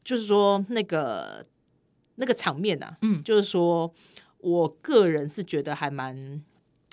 [0.03, 1.45] 就是说，那个
[2.15, 3.89] 那个场面啊，嗯，就是说
[4.39, 6.43] 我个人是觉得还蛮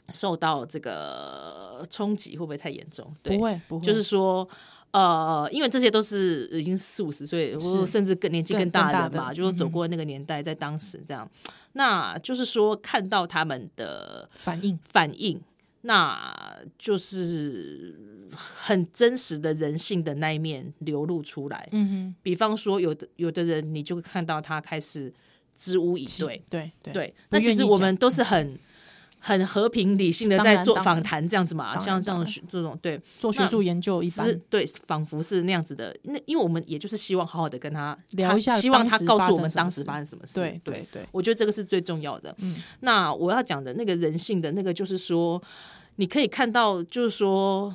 [0.09, 3.13] 受到这个冲击会不会太严重？
[3.25, 4.49] 不会，不会，就是说。
[4.93, 15.39] 呃，因为这些都是已经四五十岁，或甚至更年纪更大的人嘛，就是走过那个年代，在当时这样，嗯、那就是说看到他们的反应，反应，
[15.83, 17.95] 那就是
[18.35, 21.69] 很真实的人性的那一面流露出来。
[21.73, 25.13] 嗯哼，比方说，有的有的人，你就会看到他开始
[25.55, 27.15] 支吾以对，对对对。
[27.29, 28.59] 那其实我们都是很。
[29.27, 35.93] 很和平理性的在做访谈这样子嘛，像这样这种对做学术研究一般，对，仿佛是那样子的。
[36.03, 40.39] 那因为我们也就是希望好好的跟他聊一下，希望他告诉我们当时发生什么事。
[40.39, 42.33] 对对对，我觉得这个是最重要的。
[42.39, 45.43] 嗯，那我要讲的那个人性的那个，就是说
[45.97, 47.75] 你可以看到，就是说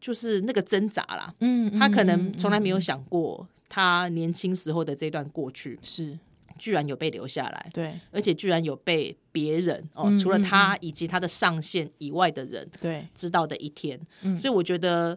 [0.00, 1.32] 就是那个挣扎啦。
[1.38, 6.18] 嗯，他可能从来没有想过他年轻时候的这段过去是。
[6.58, 13.98] 居然有被留下来，对，而且居然有被别人哦，除了他以及他的上线以外的人，对，知道的一天。
[14.38, 15.16] 所以我觉得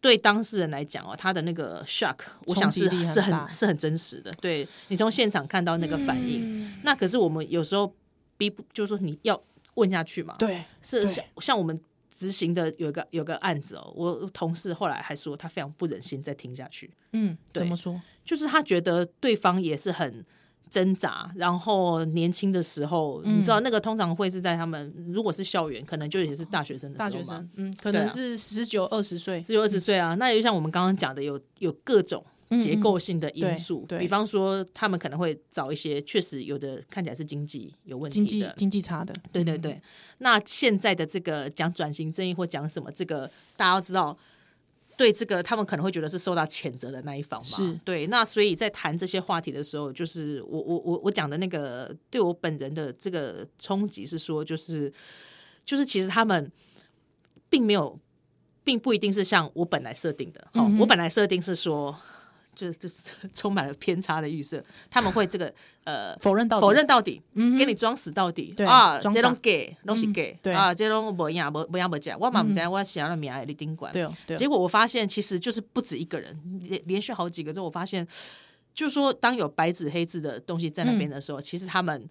[0.00, 4.30] 对当事人来讲哦，他的那个 shock，我想是是很是很真实的。
[4.40, 7.92] 对，你从现场看到那个反应，那可是我们有时候
[8.36, 9.42] 逼不，就是说你要
[9.74, 10.36] 问下去嘛。
[10.38, 11.78] 对，是像像我们
[12.16, 16.90] 执行的有个有个案子哦，我同事后来还说他非常不忍心再听下去。
[17.12, 18.00] 嗯，怎么说？
[18.24, 20.24] 就是他觉得对方也是很。
[20.70, 30.14] 挣扎，然后年轻的时候，嗯、你知道那个通常会是在他们如果是校园，可能就也是大学生的时候嘛，大学生，嗯，可能是十九二十岁，十九二十岁啊。
[30.16, 32.24] 那也就像我们刚刚讲的，有有各种
[32.58, 39.72] 结构性的因素，比方说他们可能会找一些确实有的看起来是经济有问题的，经济差的，对对对。
[39.72, 39.82] 嗯、
[40.18, 44.16] 那现在的这个讲转型正义或讲什么，这个大家都知道。
[44.96, 47.46] 对这个，他们可能会觉得是受到谴责的那一方嘛？
[47.46, 48.06] 是对。
[48.06, 54.92] 那所以在谈这些话题的时候，就是我我我我讲的那个对我本人的这个冲击是说，就是
[55.64, 56.50] 就是其实他们
[57.48, 57.98] 并没有，
[58.62, 60.40] 并不一定是像我本来设定的。
[60.54, 61.96] 哦，嗯，我本来设定是说。
[62.54, 62.96] 就就是
[63.34, 65.52] 充满了偏差的预设，他们会这个
[65.84, 68.98] 呃否认到否认到底，嗯给你装死到底啊！
[68.98, 73.92] 这种给东西给啊，这种不一样不不一样不讲，我嘛不知道我写了名啊，你宾馆。
[73.92, 78.06] 对，结果我发现其实就是不止一个人，连连续好几个之后，我发现
[78.72, 82.08] 就是说，当有白纸黑字的东西在那边的时候，其实他们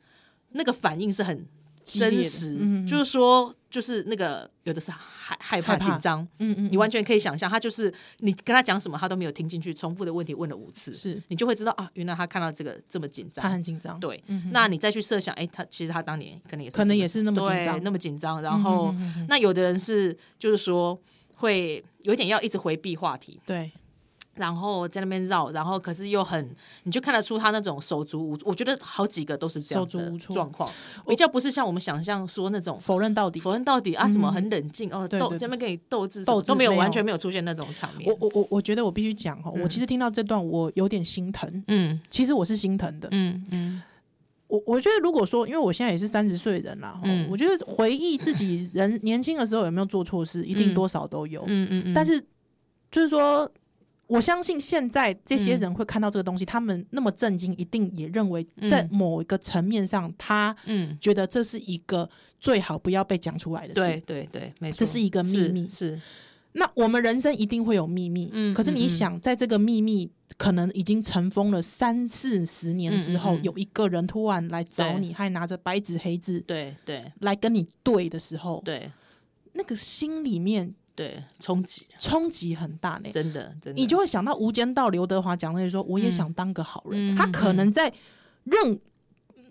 [0.52, 1.46] 那个反应是很。
[1.86, 5.76] 真实，嗯、就是说，就是那个有的是害害怕。
[5.78, 11.20] 紧张，嗯嗯，你完全可以想象，他就是你跟他讲什么，他都没有听进去，重复的问题问了五次，是。
[11.30, 18.94] 你就会知道啊，原来他看到这个这么紧张，他很紧张，对，嗯、那你再去设想，哎，他其实他当年可能也是可能也是那么紧张，那么紧张，然后、
[19.28, 20.96] 那有的人是就是说
[21.36, 23.72] 会有点要一直回避话题，对。
[24.36, 26.50] 然后在那边绕，然后可是又很，
[26.84, 30.68] 你就看得出他那种手足无，我觉得好几个都是这样的状况，
[31.08, 38.10] 比较不是像我们想象说那种否认到底，否认到底啊什么很冷静哦，斗这边跟你斗智，斗都没有完全没有出现那种场面。
[38.10, 43.84] 我我我我觉得我必须讲哈，我其实听到这段我有点心疼，嗯，其实我是心疼的，嗯嗯，
[44.48, 52.20] 我我觉得如果说，因为我现在也是三十岁人啦，嗯，我觉得回忆自己人年轻的时候有没有做错事，一定多少都有，嗯嗯嗯，但是
[52.90, 53.48] 就是说。
[54.14, 62.08] 我相信现在这些人会看到这个东西，嗯、他们那么震惊，一定也认为在某一个层面上，嗯、他嗯觉得这是一个
[62.40, 63.80] 最好不要被讲出来的事。
[63.82, 65.68] 对对对，没错，这是一个秘密。
[65.68, 66.02] 是，是
[66.52, 68.30] 那我们人生一定会有秘密。
[68.32, 78.92] 嗯，可是你想，在这个秘密可能已经尘封了三四十年之后，有一个人突然来找你，还拿着白纸黑字，对对，来跟你对的时候，对，
[79.54, 80.76] 那个心里面。
[80.96, 87.92] 对，冲击冲击很大呢，真的，真的，你就会想到《无间道》刘德华讲那句说：“我也想当个好人。”他可能在
[88.44, 88.80] 认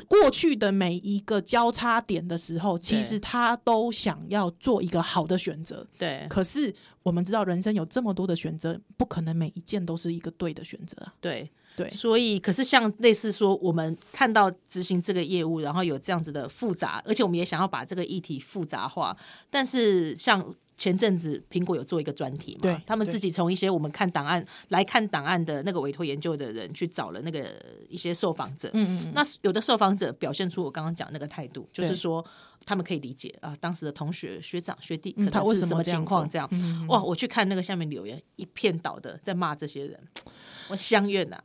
[0.07, 5.87] 过去的每一个交叉点的时候，其实他都想要做一个好的选择。
[5.99, 10.97] 对，可是我们知道人生有这么多的选择，不可能每一件都是一个对的选择。
[11.21, 19.17] 对对，所以可是像类似说，我们看到执行这个业务，然后有这样子的复杂，而且我们也想要把这个议题复杂化，
[19.51, 20.55] 但是像。
[20.77, 22.83] 前阵子苹果有做一个专题嘛？
[22.87, 27.47] 他们自己从一些我们看档案来看档案的那个委托研究的人去找了那个
[27.89, 28.71] 一些受访者。
[28.73, 29.13] 嗯嗯。
[29.15, 32.25] 那有的受访者表现出我刚刚讲那个态度，就是说
[32.65, 36.49] 他们可以理解啊，当时的同学、学长、学弟可能是什么情况这样。
[36.89, 39.99] 哇，我去看那个下面留言，一片倒的在骂这些人。
[40.71, 41.37] 我相怨呐，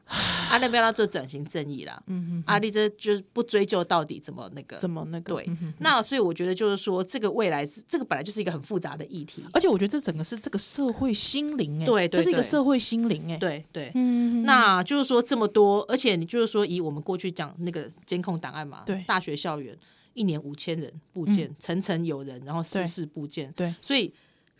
[0.49, 2.01] 阿那不要做转型正义啦。
[2.05, 2.43] 嗯嗯。
[2.45, 5.33] 阿力这就是不追究到底怎么那个怎么那个。
[5.33, 5.49] 对。
[5.79, 9.43] 那所以我觉得就是说，这个未来是这个本来就是一个很复杂的议题。
[9.51, 19.75] 而且我觉得这整个是这个社会心灵哎，对，这是一个社会心灵哎，对对，嗯，那就是说这么多，而且你就是说以我们过去讲那个监控档案嘛，对，大学校园
[20.17, 24.11] 一年五千人部件，层层、嗯、有人，然后事事部件，对，所以。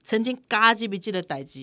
[0.10, 1.60] 曾经嘎记不叽的代志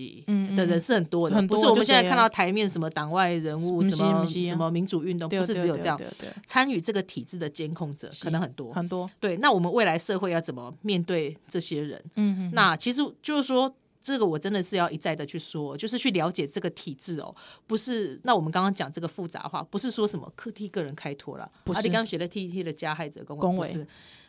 [0.55, 5.99] 的人是很多的，不是我们现在看到台面什么党外人物，什么什么民主运动，不是只有这样。
[6.45, 9.11] 参与这个体制的监控者可能很多很多。
[9.19, 12.05] 对，那我们未来社会要怎么面对这些人？
[12.17, 13.75] 嗯，那其实就是说，
[14.05, 17.35] 这个我真的是要一再的去说，就是去了解这个体制哦，
[17.67, 18.21] 不是。
[18.23, 21.81] 那我们刚刚讲这个复杂化，不是说什么客替个人开脱了，不是。
[21.83, 23.85] 你刚刚学的 T T 的加害者公委，不是。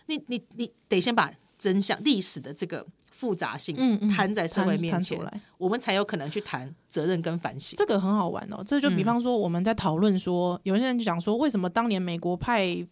[0.08, 2.88] 你你你得先把真相历史的这个。
[3.16, 3.78] 复杂性
[4.10, 5.18] 摊在社会面前，
[5.58, 7.78] 我们才有可能去谈责任跟反省。
[7.78, 12.86] 这个很好玩哦，这就比方说我们在讨论说，有些人就讲说，为什么当年美国派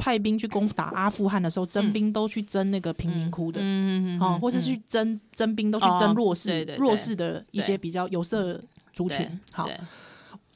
[0.00, 8.58] 派兵去攻打阿富汗的时候，征兵都去征那个贫民窟的，嗯嗯，或是去征征兵都去征弱势弱势的一些比较有色
[8.94, 9.68] 族群，好。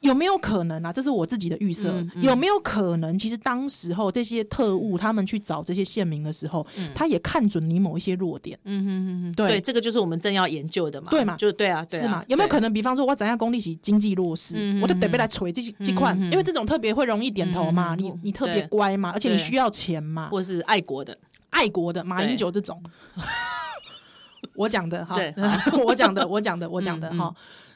[0.05, 0.93] 有没有可能啊？
[0.93, 1.91] 这是我自己的预设。
[1.91, 8.57] 嗯嗯、有没有可能，其实当时候这些特务他们去找这些县民的时候，嗯、他也看准你某一些弱点。
[8.63, 11.09] 嗯哼哼哼，对，对，这个就是我们正要研究的嘛。
[11.11, 11.35] 对嘛？
[11.37, 12.23] 就对啊，对啊，是嘛？
[12.27, 17.95] 有没有可能，比方说我怎样功利起经济弱势，我就得被来锤这些这块，嗯、因为这种特别会容易点头嘛。
[17.95, 21.17] 嗯、你你特别乖嘛，而且你需要钱嘛，或者是爱国的
[21.49, 22.81] 爱国的马英九这种。
[24.55, 25.17] 我讲的哈，
[25.83, 27.33] 我讲的，我讲的，我讲的哈。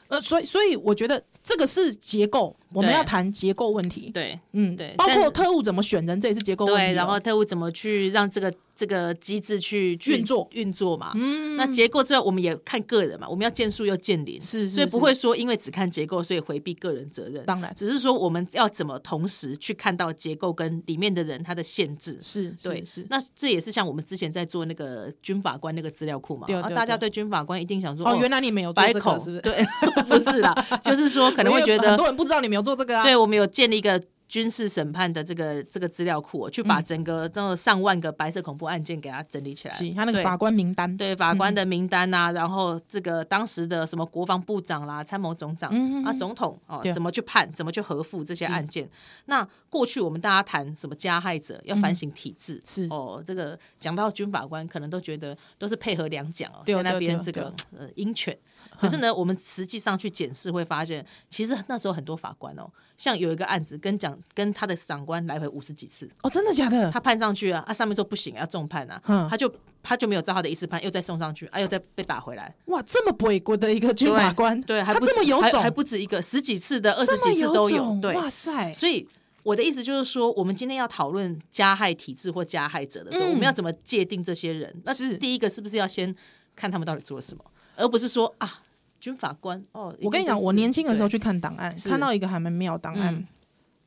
[0.07, 4.11] 呃，所以所以我觉得这个是结构，我们要谈结构问题。
[4.13, 6.91] 对，嗯，对，包括特务怎么选人，这也是结构问题。
[6.91, 8.53] 对，然后特务怎么去让这个。
[8.79, 17.43] 这个机制去运作运作嘛，嗯，那结构之外，我们也看个人嘛，我们要见树又见林，是，所以不会说因为只看结构，所以回避个人责任。
[17.43, 23.05] 当然，只是说我们要怎么同时去看到结构跟里面的人他的限制，是对，是。
[23.09, 29.41] 那这也是像我们之前在做那个军法官那个资料库嘛，啊，大家对军法官一定想说，哦，原来你没有做这个，是不是？
[29.43, 29.61] 对，
[30.07, 33.03] 不是啦，就是说可能会觉得很多人不知道你没有做这个啊。
[33.03, 34.01] 对，我们有建立一个。
[34.29, 39.73] 军事审判的这个这个资料库，去把整个那上万个白色恐怖案件给它整理起来。
[39.73, 45.71] 是他那个法官名单，对法官的名单啊，然后这个当时的什么国防部长啦、参谋总长
[46.03, 48.87] 啊、总统哦，怎么去判、怎么去核付这些案件？
[49.25, 58.37] 那过去我们大家谈什么加害者要反省体制，是哦，这个讲到军法官，可能都觉得都是配合两蒋哦，在那边这个呃鹰犬。
[58.79, 66.89] 可是呢，我们实际上去检视会发现，其实那时候很多法官哦，像有一个案子跟讲跟他的长官来回五十几次哦，真的假的？
[66.91, 69.53] 他判上去啊，啊上面说不行，要重判啊，他就
[69.83, 72.55] 他就没有照他的意思判，又再送上去，啊又再被打回来。
[72.65, 77.99] 哇，这么不国的一个军法官，对，还这么有种，还不止一个，十几次的，二十几次都有。
[78.01, 78.71] 对，哇塞！
[78.73, 79.07] 所以
[79.43, 84.73] 我的意思就是说，我们今天要讨论加害体制或加害者的时候，我们要怎么界定这些人？
[84.85, 86.15] 那是第一个，是不是要先
[86.55, 87.43] 看他们到底做了什么，
[87.75, 88.61] 而不是说啊。
[88.99, 93.25] 军法官哦，我跟你讲，我年轻的时候去看档案，看到一个还蛮妙档案。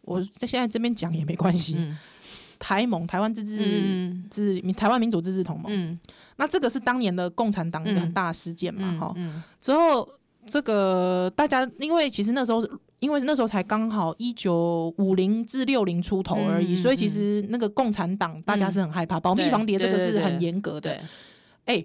[0.02, 1.76] 我在现在这边讲也没关系。
[2.58, 5.98] 台盟台湾自治自台湾民主自治同盟，
[6.36, 9.14] 那这个是当年的共产党一个很大事件嘛，哈。
[9.60, 10.08] 之后
[10.46, 12.60] 这个大家因为其实那时候
[13.00, 21.00] 因为那时候才刚好一九五零至六零出头而已，所以其实那个共产党大家是很害怕，保密防谍这个是很严格的。
[21.66, 21.84] 哎。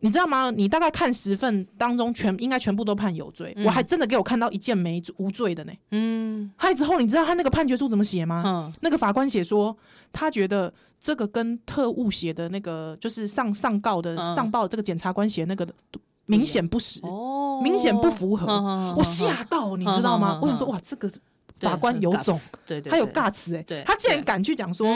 [0.00, 0.50] 你知道吗？
[0.50, 3.52] 你大概看十份当中全，全应该全部都判有罪。
[3.56, 5.72] 嗯、我还真的给我看到一件没无罪的呢。
[5.90, 8.42] 嗯，还之后你知道他那个判决书怎么写吗？
[8.44, 9.76] 嗯，那个法官写说，
[10.12, 15.70] 他觉得这个跟特务写的那个，就是上上告的、嗯、上报的这个检察官写的那个
[16.26, 18.46] 明显不实，哦，明显不符合。
[18.96, 20.38] 我吓到，你知道吗？
[20.42, 21.10] 我想说，哇，这个。
[21.60, 24.86] 法官有种，对对，他有尬词哎，他竟然敢去讲说，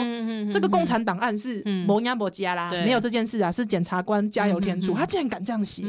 [0.51, 5.83] 这个共产党案是摩亚摩加啦，没有这件事啊，是检察官加油添醋，他竟然敢这样写，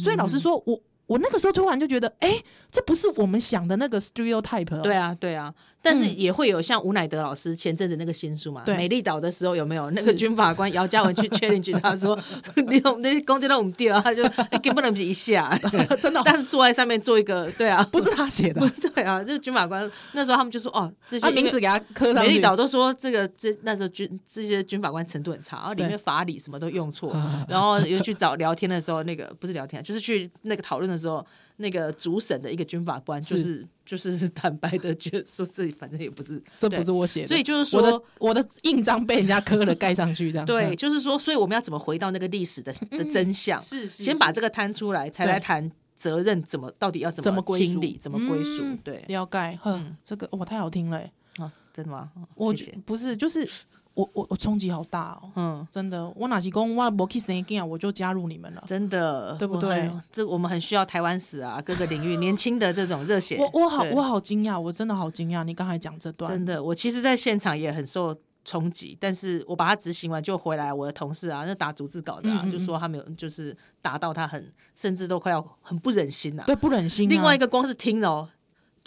[0.00, 5.54] 所以老师说，我我那个时候突然就觉得，哎，这不是我们想的那个 stereotype，对啊对啊。
[5.86, 9.88] 但是也会有像吴乃德老师前阵子那个新书嘛，《美丽岛》的时候有没有？
[9.92, 12.18] 那个军法官姚嘉文去确认，他说
[12.68, 14.24] 你那些攻击到我们地了，他就
[14.60, 15.56] 根本不一下，
[16.02, 16.20] 真的。
[16.24, 22.14] 但是坐在上面做一个，对啊，不是他写的， 对啊，就是军法官那时候他们就说哦，这些名字给他刻上。
[22.24, 27.16] 美丽岛都说这个这那时候军这些军法官程度很差，然后里面法理什么都用错，
[27.48, 31.24] 然后又去找聊天的时候，那个不是聊天，就是去那个讨论的时候。
[31.56, 40.46] 那个主审的一个军法官，就是就是 坦白的，觉得说这反正也不是，这不是我写的，所以就是说我的我的印章被人家刻了盖上去这样。
[40.46, 43.60] 对，就是说，所以我们要怎么回到那个历史的的真相？
[43.62, 48.62] 是，先把这个摊出来，才来谈责任怎么到底要怎么清理，怎么归属？
[48.84, 49.58] 对，要盖。
[49.62, 50.98] 哼，这个哇，太好听了，
[51.38, 52.10] 啊，真的吗？
[52.34, 52.54] 我
[52.84, 53.48] 不是，就是。
[53.96, 59.90] 我我我冲击好大哦，嗯，真的，我哪是公我没去生囝，我就加入你们了，真的，对不对？
[60.12, 63.38] 这我们很需要台湾史啊，各个领域 年轻的这种热血。
[63.38, 72.52] 我我好我好惊讶，我真的好惊讶，你刚才讲这段，真的，我其实在现场也很受冲击，但是我把它执行完就回来，我的同事啊，那打逐字稿的啊，嗯嗯嗯。
[72.52, 77.10] 就说他没有，就是打到他很，甚至都快要很不忍心呐、啊，对，不忍心、啊。
[77.10, 78.28] 另外一个光是听哦，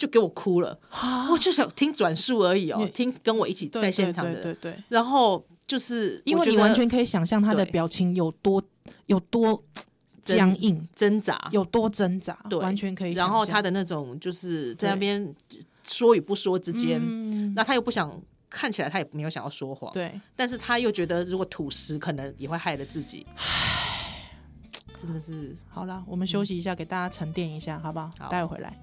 [0.00, 0.80] 就给我哭了，
[1.30, 8.62] 我就想听转述而已哦，听跟我一起在现场的，对对，然后就是因为你完全可以想象他的表情有多
[9.04, 9.62] 有多
[10.22, 13.12] 僵硬挣扎，有多挣扎，对，完全可以。
[13.12, 15.32] 然后他的那种就是在那边
[15.84, 18.10] 说与不说之间，嗯、那他又不想。
[18.52, 24.28] 看起来他也没有想要说谎，对，但是他又觉得如果吐实可能也会害了自己，唉，
[24.96, 25.54] 真的是。
[25.68, 28.10] 好了，我们休息一下，嗯、给大家沉淀一下，好不好？
[28.18, 28.76] 好，待会回来。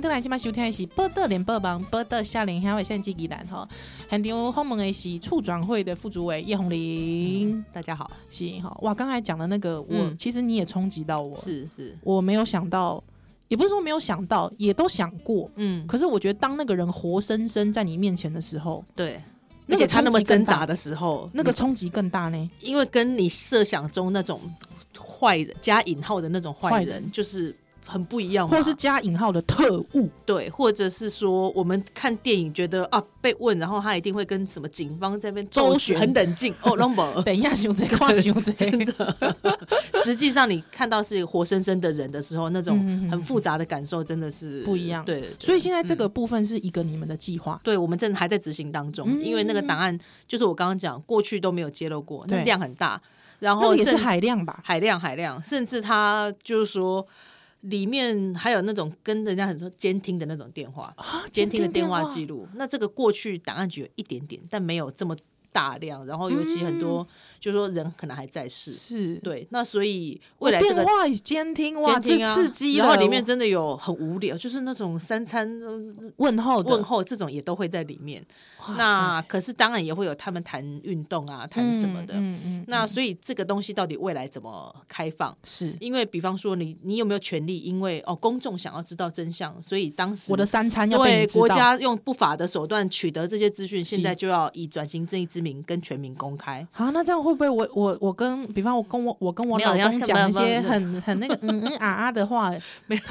[0.00, 3.68] 欢迎回来，今晚收听的是《报道联播网》，报道少年兄，我现在纪吉兰哈。
[4.08, 8.74] 现场访问的是促转会的副主委叶红玲、嗯，大家好，是哈。
[8.80, 13.04] 哇，刚才讲的那个，我、嗯、其实你也冲击到我，是是，我没有想到，
[13.48, 15.86] 也不是说没有想到，也都想过，嗯。
[15.86, 19.20] 可是我觉得，当那个人活生生在你面前的时候，对，
[19.68, 24.40] 而且他那么挣扎的时候，那个冲击更大呢，因为跟你设想中那种
[24.98, 27.54] 坏人加引号的那种坏人，就是。
[27.90, 36.76] 很不一样，或是加引号的特务，对，或者是说我们看电影觉得啊被问，然后他一定会跟什么警方这边周旋，很冷静哦。
[36.76, 39.36] Number， 等一下，熊贼，快 熊仔，真的。
[40.04, 42.78] 实际上你看到是活生生的人的时候，那种
[43.10, 45.04] 很复杂的感受真的是不一样。
[45.04, 53.00] 对，所以现在这个部分是一个你们的计划，对我们正还在执行当中，嗯、因为那个档案就是我刚刚讲过去都没有揭露过，那量很大，
[53.40, 57.06] 然后也是海量吧，海量海量，甚至他就是说。
[57.60, 60.94] 里面还有那种跟人家很多监听的那种电话，
[61.30, 62.48] 监听的电话记录。
[62.54, 65.14] 那这个过去档案局有一点点，但没有这么
[65.52, 66.04] 大量。
[66.06, 67.06] 然后尤其很多，
[67.38, 69.46] 就是说人可能还在世，是对。
[69.50, 72.76] 那所以未来这个电话监听，哇，这刺激。
[72.76, 75.48] 然后里面真的有很无聊，就是那种三餐
[76.16, 78.24] 问候问候这种也都会在里面。
[78.76, 82.14] 那可是当然也会有他们谈运动啊，谈什么的。
[82.14, 82.64] 嗯嗯，嗯。
[82.68, 85.36] 那所以这个东西到底未来怎么开放？
[85.44, 87.58] 是因为比方说你你有没有权利？
[87.58, 96.66] 因为哦公众想要知道真相，所以当时我的三餐要被国家用不法的手段取得这些资讯，现在就要以转型正义之名跟全民公开。
[96.70, 102.50] 好，那这样会不会我我我跟比方我跟我我跟我老公讲一些很很那个嗯嗯啊啊的话，
[102.86, 103.02] 没有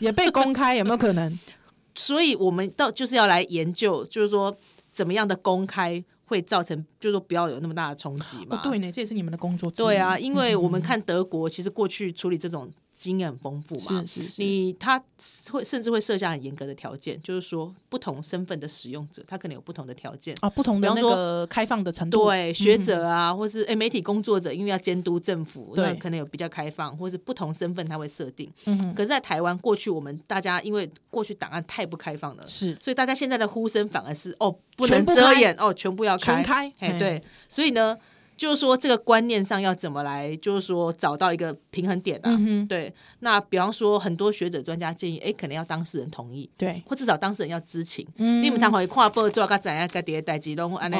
[0.00, 1.38] 也被公开，有没有可能？
[1.94, 4.54] 所以我们到就是要来研究，就是说。
[4.94, 8.56] 怎么样的公开会造成，就是说不要有那么大的冲击嘛？
[8.56, 9.68] 哦，对呢，这也是你们的工作。
[9.72, 12.70] 对啊，因为我们看德国，其实过去处理这种。
[12.94, 14.04] 经验很丰富嘛？
[14.06, 15.02] 是是是，你他
[15.50, 22.24] 会甚至会设下很严格的条件，就是说不同身份的使用者，他可能有不同的条件啊，不同的那个开放的程度。
[22.24, 28.50] 对，学者啊，嗯、或是诶媒体工作者，因为要监督政府，对，可能有比较开放，或是不同身份他会设定。
[28.66, 28.94] 嗯。
[28.94, 36.72] 可是，在台湾过去，我们大家因为过去档案太不开放了，是，所以大家现在的呼声反而是哦，不能遮掩哦，全部要开，全开。
[36.78, 37.98] 哎，对，所以呢。
[38.36, 40.36] 就是说，这个观念上要怎么来？
[40.36, 42.36] 就是说，找到一个平衡点啊。
[42.38, 48.06] 嗯、对，那比方说，很多学者专家建议，哎，可能要当事人同意，对，或至少当事人要知情。
[48.16, 50.96] 嗯，你们谈回跨步做个怎样个迭代志拢安尼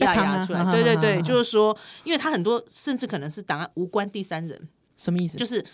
[0.00, 0.64] 压压出来。
[0.72, 5.36] 对对对，就是说，因为他很多甚至可能是档案无关第三人，什么意思？
[5.36, 5.64] 就是。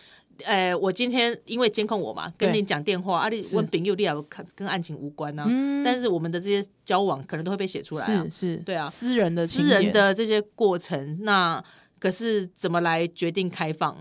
[0.44, 5.82] 呃，我今天因为监控我嘛，跟你讲电话，啊，你问朋友，你也看跟案情无关呐、啊嗯。
[5.84, 11.62] 但是我们的这些交往可能都会被写出来、啊，是是，对啊，私人的私人的这些过程，那
[11.98, 13.96] 可是怎么来决定开放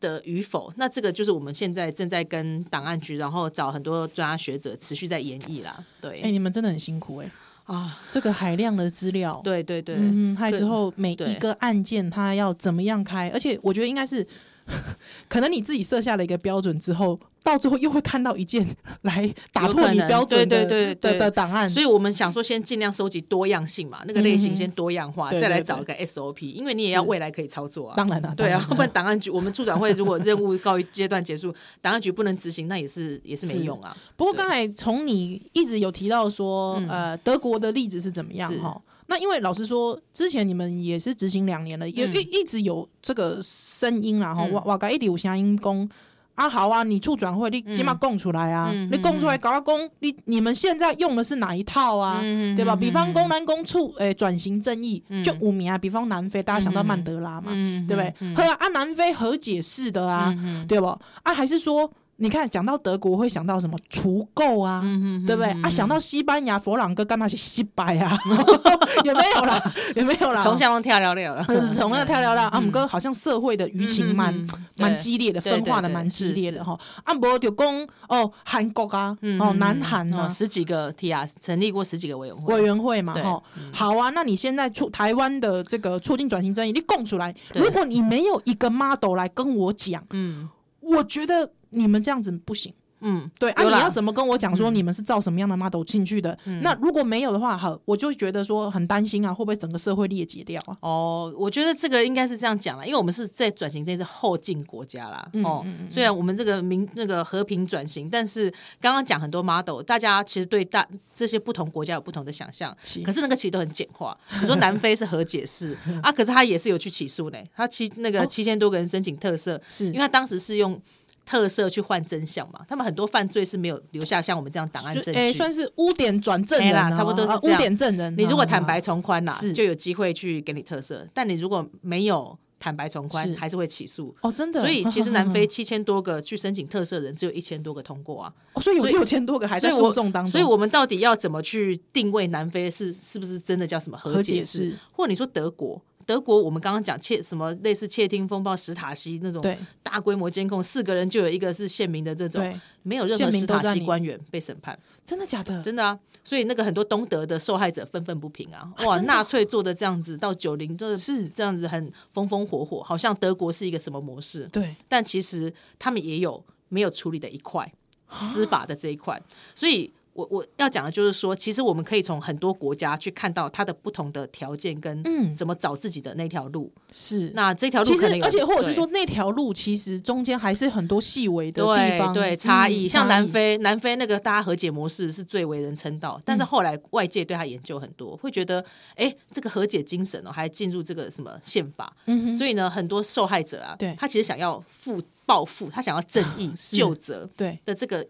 [0.00, 0.74] 的与否、嗯？
[0.78, 5.84] 那这个就是我们现在正在跟档案局，然后找很多专家学者持续在研议啦。
[6.00, 7.30] 对，哎、欸，你们真的很辛苦哎、
[7.66, 14.26] 欸、啊，这个海量的资料，对对对，嗯，还有之后每一个案件它要怎么样开，而且我觉得应该是。
[15.28, 18.66] 可能你自己设下了一个标准之后，到最后又会看到一件
[19.02, 27.94] 来打破你标准的对对对的档案，所以我们想说先尽量收集多样性嘛，那个类型先多样化，嗯、再来找一个 SOP，因为你也要未来可以操作啊。
[27.96, 33.96] 当然了，对啊，不然档案局我们促转会如果任务告一阶段结束，档案局不能执行，那也是也是没用啊。
[34.16, 38.80] 不过刚才从你一直有提到说，呃，德国的例子是怎么样哈？
[39.08, 45.88] 那因为老实说，之前你们也是执行两年了，也一一直有这个声音啦哈，瓦瓦嘎一直有声音讲，
[46.34, 52.20] 啊，好啊，你处转会你起码供出来啊，嗯、你供出来搞个供，你你们现在用的是哪一套啊？
[52.22, 52.74] 嗯、对吧？
[52.74, 58.34] 嗯、比方公南公处诶转型正义、嗯、就五名啊，比方南非，大家想到曼德拉嘛，嗯、对不对？
[58.34, 60.86] 和、嗯、啊，南非和解式的啊，嗯、对不？
[61.22, 61.90] 啊，还是说？
[62.18, 64.80] 你看，讲到德国会想到什么除垢啊，
[65.26, 65.52] 对不对？
[65.52, 68.16] 嗯、啊，想到西班牙佛朗哥干嘛去西白啊？
[69.04, 69.72] 有没有啦？
[69.94, 70.42] 有没有啦？
[70.42, 71.44] 从小都跳了了了，
[71.74, 72.44] 从那跳了了。
[72.48, 74.46] 阿姆哥好像社会的舆情蛮
[74.78, 76.78] 蛮激烈的，分化的蛮激烈的哈。
[77.04, 83.42] 阿伯就讲哦，韩国啊，哦，南韩啊，十几个 T R 成立过十几个委员会，委员会嘛哈。
[83.74, 90.48] 好啊，那你现在出台湾的这个促进转型正义，你供出来，如果你没有一个 model 来跟我讲，嗯，
[90.80, 91.50] 我觉得。
[91.70, 96.36] 你们这样子不行，嗯，对啊，你要怎么跟我讲说你们是照什么样的 model 进去的？
[96.62, 100.76] 那如果没有的话，好，我就觉得说很担心啊，会不会整个社会裂解掉啊？
[100.80, 105.28] 哦，我觉得这个应该是这样讲了，因为我们是在转型，这是后进国家啦。
[105.44, 108.50] 哦，虽然我们这个民那个和平转型，但是
[108.80, 114.16] 刚刚讲很多 model，大家其实对大这些不同国家有不同的想象，可是那个其实都很简化。
[114.40, 120.80] 你说南非是和解式啊，可是他也是有去起诉呢，他七那个七千多个人申请特赦，是因为他当时是用。
[121.26, 122.64] 特色去换真相嘛？
[122.68, 128.14] 他们很多犯罪是没有留下像我们这样档案证据，欸，算是污点转正人啦，差不多是污点证人。
[128.16, 134.14] 你如果坦白从宽啦，就有机会去给你特色；但你如果没有坦白从宽，还是会起诉。
[134.22, 134.60] 哦，真的。
[134.60, 138.32] 所以其实南非 七千多个去申请特赦人，只有一千多个通过啊。
[138.52, 140.30] 哦，所以有六千多个还在诉讼当中。
[140.30, 144.76] 所以我们到底要怎么去定位南非是是不是真的叫什么和解式？
[144.92, 145.82] 或者你说德国？
[146.06, 149.42] 德国，我们刚刚讲窃什么类似窃听风暴、史塔西那种
[149.82, 155.60] 大规模监控，四个人就有一个是县民的这种，没有任何史塔西官员被审判，真的假的？
[155.62, 155.98] 真的啊！
[156.22, 158.72] 所以那个很多东德的受害者愤愤不平啊！
[158.84, 164.46] 哇，纳粹做的这样子到九零，就是这样子很风风火火，好像德国是一个什么模式？
[164.52, 167.72] 对，但其实他们也有没有处理的一块
[168.20, 169.20] 司法的这一块，
[169.54, 169.92] 所以。
[170.16, 175.04] 我我要讲的就是说，其实我们可以从很多国家去看到它的不同的条件跟
[175.36, 176.72] 怎么找自己的那条路。
[176.90, 182.88] 是，那这条路可能有，而且或者是说那条路其实中间还是很多细微的地方对，对差异。
[182.88, 188.64] 像南非，南非那个大家和解模式是最为人称道，但是后来外界对他研究很多，会觉得
[188.94, 191.94] 哎，这个和解精神哦，还进入这个什么宪法。
[192.06, 198.06] 嗯，所以呢，很多受害者啊，对，他其实想要复报复，他想要正义救责，对的这个。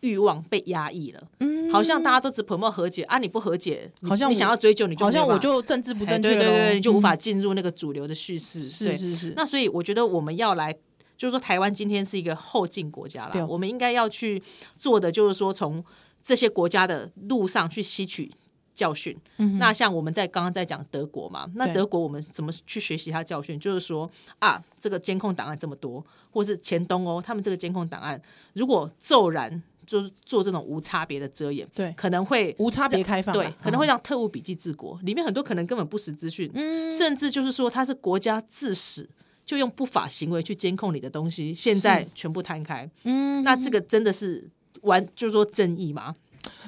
[0.00, 9.32] 欲望被压抑了，嗯，好像大家都只 promote 和解啊，你不和解，好像你想要追究，你就好像我就政治不正确，对对对，你就无法进入那个主流的叙事，是是是。
[9.36, 10.72] 那所以我觉得我们要来，
[11.16, 14.42] 就是说台湾今天是一个后进国家了，我们应该要去
[14.76, 15.84] 做的就是说，从
[16.22, 18.30] 这些国家的路上去吸取
[18.74, 19.16] 教训。
[19.58, 23.58] 那像我们在刚刚在讲德国嘛，那德国我们怎么去学习他教训？
[23.58, 28.20] 就是说啊，这个监控档案这么多，或是前东欧他们这个监控档案，
[28.54, 29.62] 如果骤然。
[29.86, 39.08] 就是做这种无差别的遮掩，对，可能会无差别开放，对，可能会让特务笔记治国，里面很多可能根本不实资讯，嗯，甚至就是说他是国家自始
[39.44, 44.48] 就用不法行为去监控你的东西，现在全部摊开，嗯，那这个真的是
[44.82, 46.14] 玩，就是说正义吗？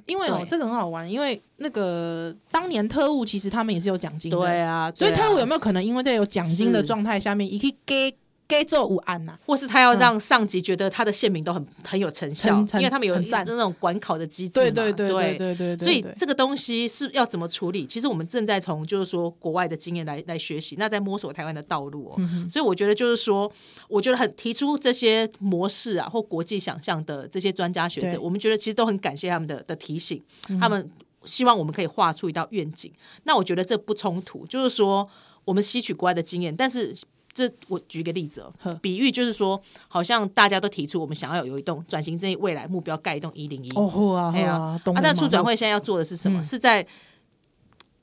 [0.06, 8.16] 因为哦，这个很好玩，因为那个当年特务其实他们也是有奖金的，对啊，所以特务有没有可能因为在有奖金的状态下面，一可以给？
[8.46, 17.86] 该做无案呐，或是他要让上级觉得他的县民都很很有成效，因为他们有那种管考的机制嘛，对对对对对对，所以这个东西是要怎么处理？
[17.86, 22.20] 其实我们正在从就是说国外的经验来来学习，那在摸索台湾的道路哦。
[22.50, 23.50] 所以我觉得就是说，
[23.88, 30.22] 我觉得很提出这些模式啊或国际想象的这些专家学者，我们觉得其实都很感谢他们的的提醒，
[30.60, 30.90] 他们
[31.24, 32.92] 希望我们可以画出一道愿景。
[33.22, 35.08] 那我觉得这不冲突，就是说
[35.46, 36.94] 我们吸取国外的经验，但是。
[37.34, 46.42] 这我举个例子哦，比喻就是说，好像大家都提出我们想要有一栋转型正义未来目标盖一栋一零一哦啊，对啊，啊，那促转会现在要做的是什么？
[46.44, 46.86] 是在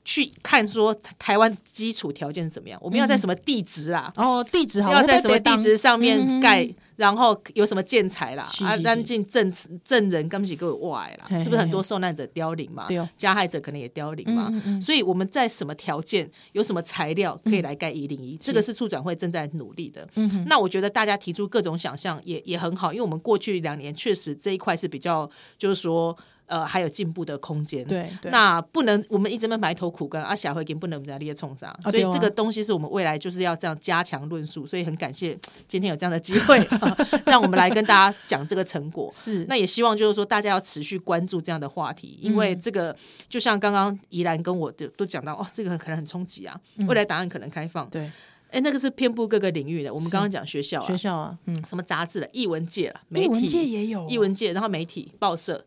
[0.04, 2.78] 去看说台湾基础条件是怎么样？
[2.82, 4.12] 我们要在什么地址啊？
[4.16, 6.68] 哦，地址好，要在什么地址上面盖？
[7.02, 8.44] 然后有什么建材啦？
[8.60, 12.86] 啊，安进证证人跟不起各位外啦，是不是很多受难者凋零嘛？
[13.16, 14.48] 加害者可能也凋零嘛？
[14.80, 18.36] 所以我们在什么条件，有什么材料可以来盖一零一？
[18.36, 20.08] 这个是促转会正在努力的。
[20.46, 25.28] 那我觉得大家提出各种想象也也很好，因为我们过去两年确实这一块是比较，
[25.58, 26.16] 就是说。
[26.46, 27.82] 呃，还有进步的空间。
[27.86, 31.74] 对，那不能我们一直在埋头苦干，啊，小慧给不能在列冲啥。
[31.82, 34.66] 所以这个东西是我们未来就是要这样加强论述。
[34.66, 36.66] 所以很感谢今天有这样的机会，
[37.26, 39.10] 让我们来跟大家讲这个成果。
[39.12, 42.94] 是，那也希望就是说大家要持续关注这样的话题，因为这个
[43.28, 47.88] 就像刚刚宜兰跟我的都讲到，哦，这个可能很冲击啊，未来答案可能开放。
[47.88, 48.10] 对。
[48.50, 49.94] 哎，那个是遍布各个领域的。
[49.94, 55.64] 我们刚刚讲学校啊，学校啊，嗯，什么杂志的，艺文界了，媒体，艺文界也有，艺文界，然后媒体、报社。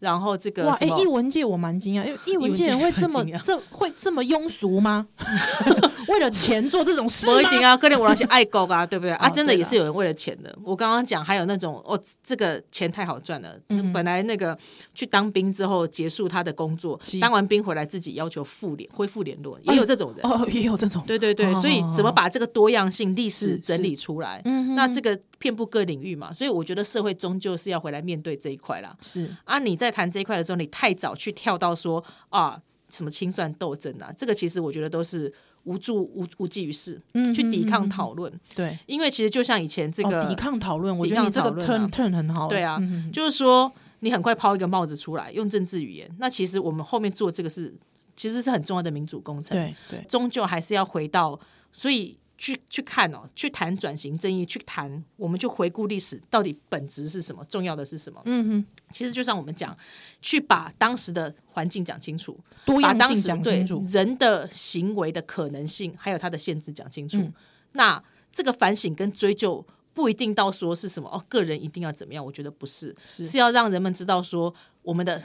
[0.00, 5.06] 然后这个哇，哎，艺文界我蛮惊讶，因为 艺文界人会这么这会这么庸俗吗？
[6.08, 7.34] 为了钱做这种事吗？
[7.34, 9.28] 不一定啊，可能我那些爱狗啊， 对不对啊？
[9.28, 10.52] 真的也是有人为了钱的。
[10.64, 13.54] 我刚刚讲还有那种哦，这个钱太好赚了。
[13.92, 14.56] 本来那个
[14.94, 21.04] 去当兵之后结束他的工作，当完兵回来自己要求复联恢复联络，也有这种人哦，也有这种。
[21.06, 24.42] 对对对，所以怎么把这个多样性历史整理出来？
[24.74, 25.20] 那这个。
[25.40, 28.94] 遍布各领域嘛，所以我觉得社会终究是要回来面对这一块啦。
[29.00, 35.32] 是啊，你在谈这一块的时候，你太早去跳到说啊什么清算斗争啊，这个其实我觉得都是
[35.64, 37.00] 无助无无济于事。
[37.14, 38.32] 嗯，去抵抗讨论。
[38.54, 42.48] 对，因为其实就像以前这个、哦、抵抗讨论，我觉得你这个 turn turn 很好。
[42.48, 42.78] 对啊，
[43.12, 47.74] 就是说你很快抛一个帽子出来，用政治语言，那其实我们后面做这个是
[48.16, 49.56] 其实是很重要的民主工程。
[49.56, 51.38] 对对，终究还是要回到
[51.72, 52.16] 所以。
[52.40, 58.22] 去去看哦，去谈转型正义，去谈，我们就回顾历史，到底本质是什么，重要的是什么？
[58.24, 59.76] 嗯哼，其实就像我们讲，
[60.22, 67.18] 去把当时的环境讲清楚，多样性讲清楚，对人的行为的可能性，还有它的限制讲清楚。
[67.18, 67.32] 嗯、
[67.72, 69.62] 那这个反省跟追究
[69.92, 72.24] 不一定到说是什么哦，个人一定要怎么样？
[72.24, 75.22] 我觉得不是，是，是要让人们知道说我们的。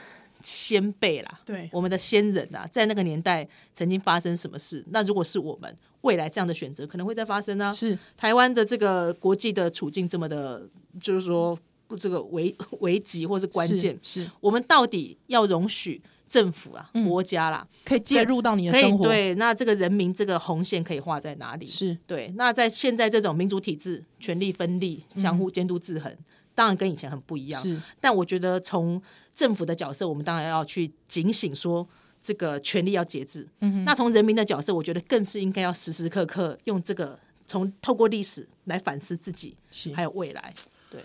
[0.48, 4.84] 先辈啦，对，我们的先人啊，在那个年代曾经发生什么事？
[4.90, 7.72] 那如果是我们未来这样的选择，可能会再发生呢、啊？
[7.72, 10.62] 是台湾的这个国际的处境这么的，
[11.00, 11.58] 就是说
[11.98, 19.04] 这个危 危急或是关键，是，是我们到底要容许政府啊、嗯、国家啦，可以介入到你的生活？
[19.04, 21.66] 对，那这个人民这个红线可以画在哪里？
[21.66, 22.32] 是对。
[22.36, 26.12] 那在现在这种民主体制，权力分立，相互监督制衡。
[26.12, 26.24] 嗯
[26.56, 27.80] 当然跟以前很不一样，是。
[28.00, 29.00] 但我觉得从
[29.34, 31.86] 政府的角色，我们当然要去警醒，说
[32.20, 33.46] 这个权力要节制。
[33.60, 33.84] 嗯。
[33.84, 39.54] 那从人民的角色，我觉得更是应该要时时刻刻用这个，从透过历史来反思自己，
[39.94, 40.52] 还有未来。
[40.90, 41.02] 对。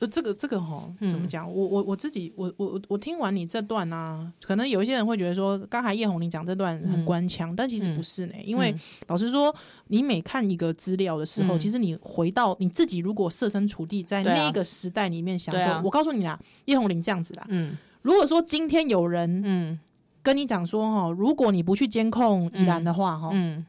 [0.00, 1.44] 呃，这个这个哈，怎么讲？
[1.46, 8.32] 嗯、我我我自己，我我我听完你这段啊，可能有一些人会觉得说，刚才叶红玲讲这段很官腔，嗯、但其实不是呢。
[8.36, 8.72] 嗯、因为
[9.08, 9.52] 老实说，
[9.88, 17.44] 你每看一个资料的时候，嗯、其实你回到你自己，如果设身处地在那个时代里面想说，啊、我告诉你啦，叶红玲这样子啦。
[17.48, 17.76] 嗯。
[18.02, 19.78] 如果说今天有人嗯
[20.22, 23.66] 跟你讲说哈，如果你不去监控宜兰的话哈，嗯，嗯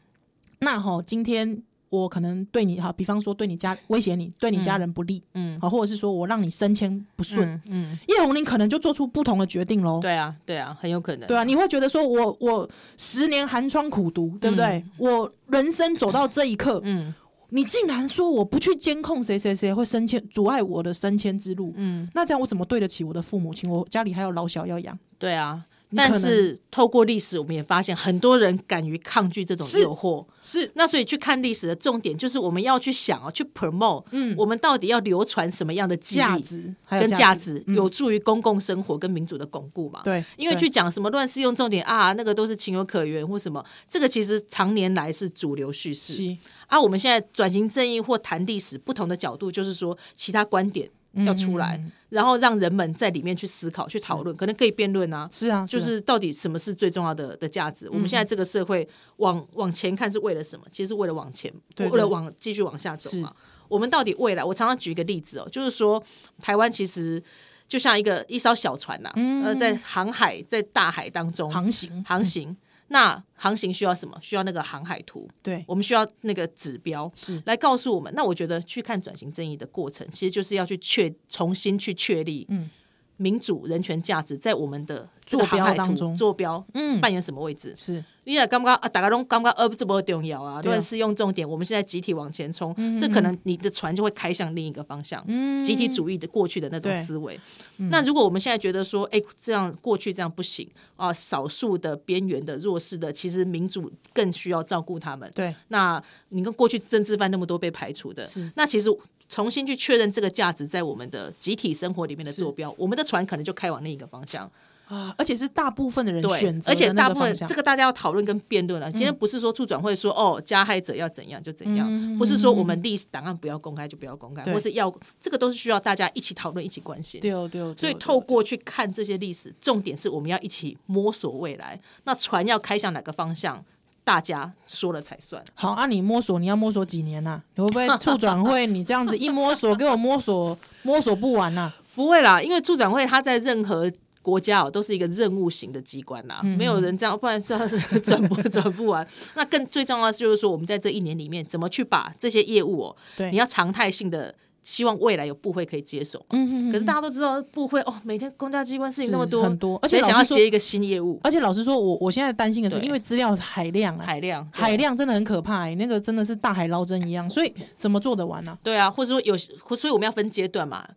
[0.60, 1.64] 那哈今天。
[1.90, 10.00] 我可能对你哈，比方说对你家威胁你，对你家人不利，嗯，好，或者是说我让你升迁不顺，嗯，叶红林可能就做出不同的决定喽。
[10.00, 11.28] 对啊，对啊，很有可能。
[11.28, 14.84] 对啊，你会觉得说我我十年寒窗苦读，对不对？
[14.98, 17.14] 我人生走到这一刻，嗯，
[17.50, 23.70] 你竟然说我不去监控谁谁谁会升迁，阻碍我的升迁之路，嗯，那这样我怎么对得起我的父母亲？
[23.70, 24.98] 我家里还有老小要养。
[25.18, 25.66] 对啊。
[25.96, 30.24] 但是透过历史，我们也发现很多人敢于抗拒这种诱惑。
[30.42, 40.02] 是，是那所以去看历史的重点，就是我们要去想哦，去 promote，嗯，我们到底要流传什么样的价值跟价值，有助于公共生活跟民主的巩固嘛？
[40.04, 46.14] 对，因为去讲什么乱世用重点啊，那个都是情有可原或什么，这个其实常年来是主流叙事。
[46.14, 46.38] 是
[46.68, 50.88] 啊，我们现在转型正义或谈历史不同的角度，就是说其他观点。
[51.26, 55.28] 要出来，嗯、然后让人们在里面去思考、去讨论，可能可以辩论啊。
[55.32, 57.88] 是啊，就是到底什么是最重要的的价值？
[57.88, 60.66] 嗯、我们现在这个社会往往前看是为了什么？
[60.72, 63.34] 其实是为了往前，为了往继续往下走嘛。
[63.68, 64.44] 我们到底未来？
[64.44, 66.04] 我常常举一个例子哦，就是说
[66.40, 67.22] 台湾其实
[67.68, 69.12] 就像一个一艘小船呐、
[69.44, 72.56] 呃，在航海在大海当中航行航行。
[72.90, 74.18] 那航行需要什么？
[74.22, 75.28] 需要那个航海图。
[75.42, 78.14] 对，我们需要那个指标，是来告诉我们。
[78.16, 82.70] 那我觉得去看转型正义的过程，其实就是要去确重新去确立，嗯，
[83.18, 87.74] 民主人权价值在我们的这个航海图当中坐标，嗯，是扮演什么位置？
[87.78, 88.04] 是。
[88.26, 91.48] 你也刚刚啊，大家都刚刚呃，这么重要啊，乱是用重点。
[91.48, 95.26] 我们现在集体往前冲，这可能你的船就会开向另一个方向，
[95.64, 97.40] 集体主义的过去的那种思维。
[97.78, 105.32] 那如果我们现在觉得说，哎，这样过去这样不行啊，少数的边缘的弱势的，其实民主更需要照顾他们。
[105.34, 108.24] 对，那你跟过去政治犯那么多被排除的，
[108.56, 108.96] 那其实
[109.28, 114.52] 重新去确认这个价值在我们的集体生活里面的坐标，我们的船可能就开往另一个方向。
[114.90, 115.14] 啊！
[115.20, 118.92] 而且是大部分的人选择，而且大部分这个大家要讨论跟辩论了。
[118.92, 127.22] 今天不是说促转会说哦，加害者要怎样就怎样，不是说我们历史档案不要公开就不要公开，或是要这个都是需要大家一起讨论、一起关心。
[127.22, 127.74] 对哦对哦。
[127.78, 131.80] 所以透过去看这些历史，重点是我们要一起摸索未来。
[132.06, 133.64] 那船要开向哪个方向，
[134.04, 135.44] 大家说了才算。
[135.54, 137.40] 好，啊，你摸索，你要摸索几年呐？
[137.54, 138.66] 你会不会促转会？
[138.66, 141.72] 你这样子一摸索， 给我摸索摸索不完呐？
[141.94, 143.92] 不会啦，因为促转会它在任何。
[144.22, 147.56] 国家哦，都是一个任务型的机关啦，嗯、没有人这样，不然是
[148.02, 149.08] 转不转不完。
[149.36, 156.24] 那更最重要的就是说，我们在这一年里面，怎么去把这些业务哦，对，你要常态性的，希望未来有部会可以接手。
[156.32, 156.72] 嗯嗯。
[156.72, 161.20] 可是大家都知道，部会哦，每天公家机关事情那么多，很多，而且想要接一个新业务。
[161.24, 168.54] 而且老实说，我我现在担心的是，因为资料海量，海量，海量真的很可怕，欸，那个真的是大海捞针一样， 所以怎么做得完呢？
[168.62, 170.88] 对啊，或者说有，所以我们要分阶段嘛。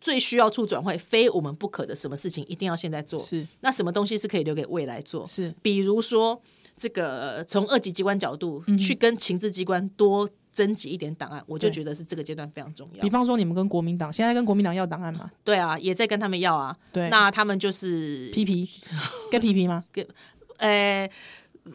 [0.00, 3.18] 最需要促转会，非我们不可的什么事情，一定要现在做。
[3.20, 5.26] 是，那什么东西是可以留给未来做？
[5.26, 6.40] 是，比如说
[6.76, 13.02] 这个从二级机关角度、嗯、去跟情治机关多征集一点档案，我就觉得是这个阶段非常重要。
[13.02, 15.30] 比方说，你们跟国民党现在跟国民党要档案吗？
[15.44, 16.76] 对啊，也在跟他们要啊。
[16.92, 18.68] 对，那他们就是皮皮
[19.30, 19.84] 跟皮皮吗？
[19.92, 20.06] 跟，
[20.56, 21.10] 呃。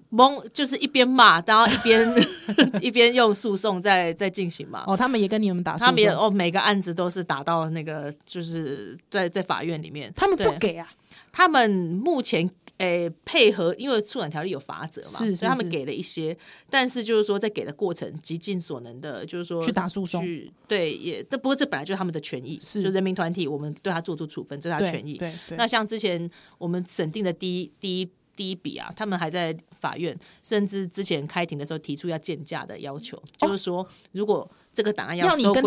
[0.10, 2.16] 蒙就是一边骂，然后一边
[2.82, 4.84] 一边用诉讼在在进行嘛。
[4.88, 10.12] 哦，他们也跟你们打他们也哦，每个案子都是打到那个，就是在在法院里面。
[10.16, 10.88] 他们不给啊？
[11.32, 16.38] 他们目前诶、欸、配合，因为出版条例有法则嘛，是是是，所以他们给了一些，
[16.70, 20.26] 但是就是说在给的过程，极尽所能的，就是说去打诉讼。
[20.68, 25.18] 对，也这不过这本来就是他们的权益，是就人民团体，我们对他做出处分，这是他权益。
[25.18, 25.58] 对，对对。
[25.58, 28.10] 那像之前我们审定的第一第一。
[28.36, 35.62] 第一笔啊，他们还在法院，甚至之前开庭的时候提出要建价的要求，哦、就是说，如果这个档案要收归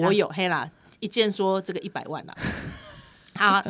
[0.00, 0.70] 国有，黑啦，
[1.00, 2.34] 一件说这个一百万啦。
[3.34, 3.62] 他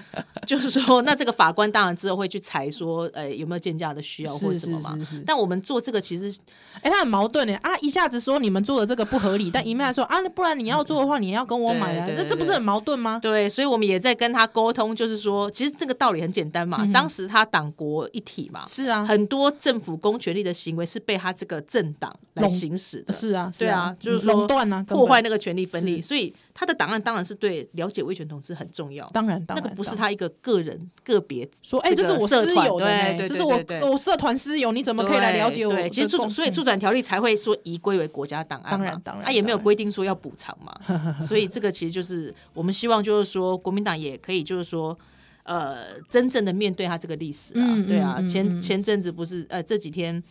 [0.47, 4.91] 就是说，那这个法官当然之后会去裁说，呃，有没有鉴价的需要或什么嘛？
[4.91, 6.39] 是是是是，但我们做这个其实，
[6.83, 7.55] 哎，他很矛盾呢。
[7.63, 13.19] 啊，一下子说你们做的这个不合理，但一面来说啊，不然你要做的话，你要跟我买啊，那这不是很矛盾吗？
[13.23, 16.79] 对，所以我们也在跟他沟通，就是说，其实这个道理很简单嘛。
[16.83, 26.35] 嗯、当时他党国一体嘛，是啊，很多政府公权力的行为是被他这个政党来行使的，是啊，是啊，对啊，就是说垄断啊，破坏那个权力分立，所以。
[26.57, 35.75] 他的档案当然是对了解威权同志很重要，当然，当然，那个不是他一个个人个别说，哎，这是我私有的，这是我我社团私有，你怎么可以来了解我？
[35.75, 40.73] 对，其实促所以促转条例才会说移归为国家档案，当然，当然，他也没有规定说要补偿嘛，
[41.27, 44.97] 所以这个其实就是我们希望就是说国民党也可以就是说，
[45.43, 50.23] 呃，真正的面对他这个历史啊，对啊，前前阵子不是呃这几天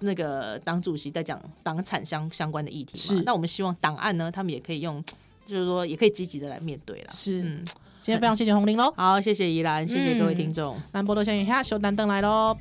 [0.00, 5.04] 那个党主席在讲党产相相关的议题嘛，那我们希望档案呢，他们也可以用。
[5.46, 7.08] 就是说，也可以积极的来面对了。
[7.10, 7.64] 是，嗯、
[8.02, 8.92] 今天非常谢谢红玲喽。
[8.96, 10.76] 好，谢谢宜兰，谢谢各位听众。
[10.92, 12.54] 兰博多先生下，小丹登来喽。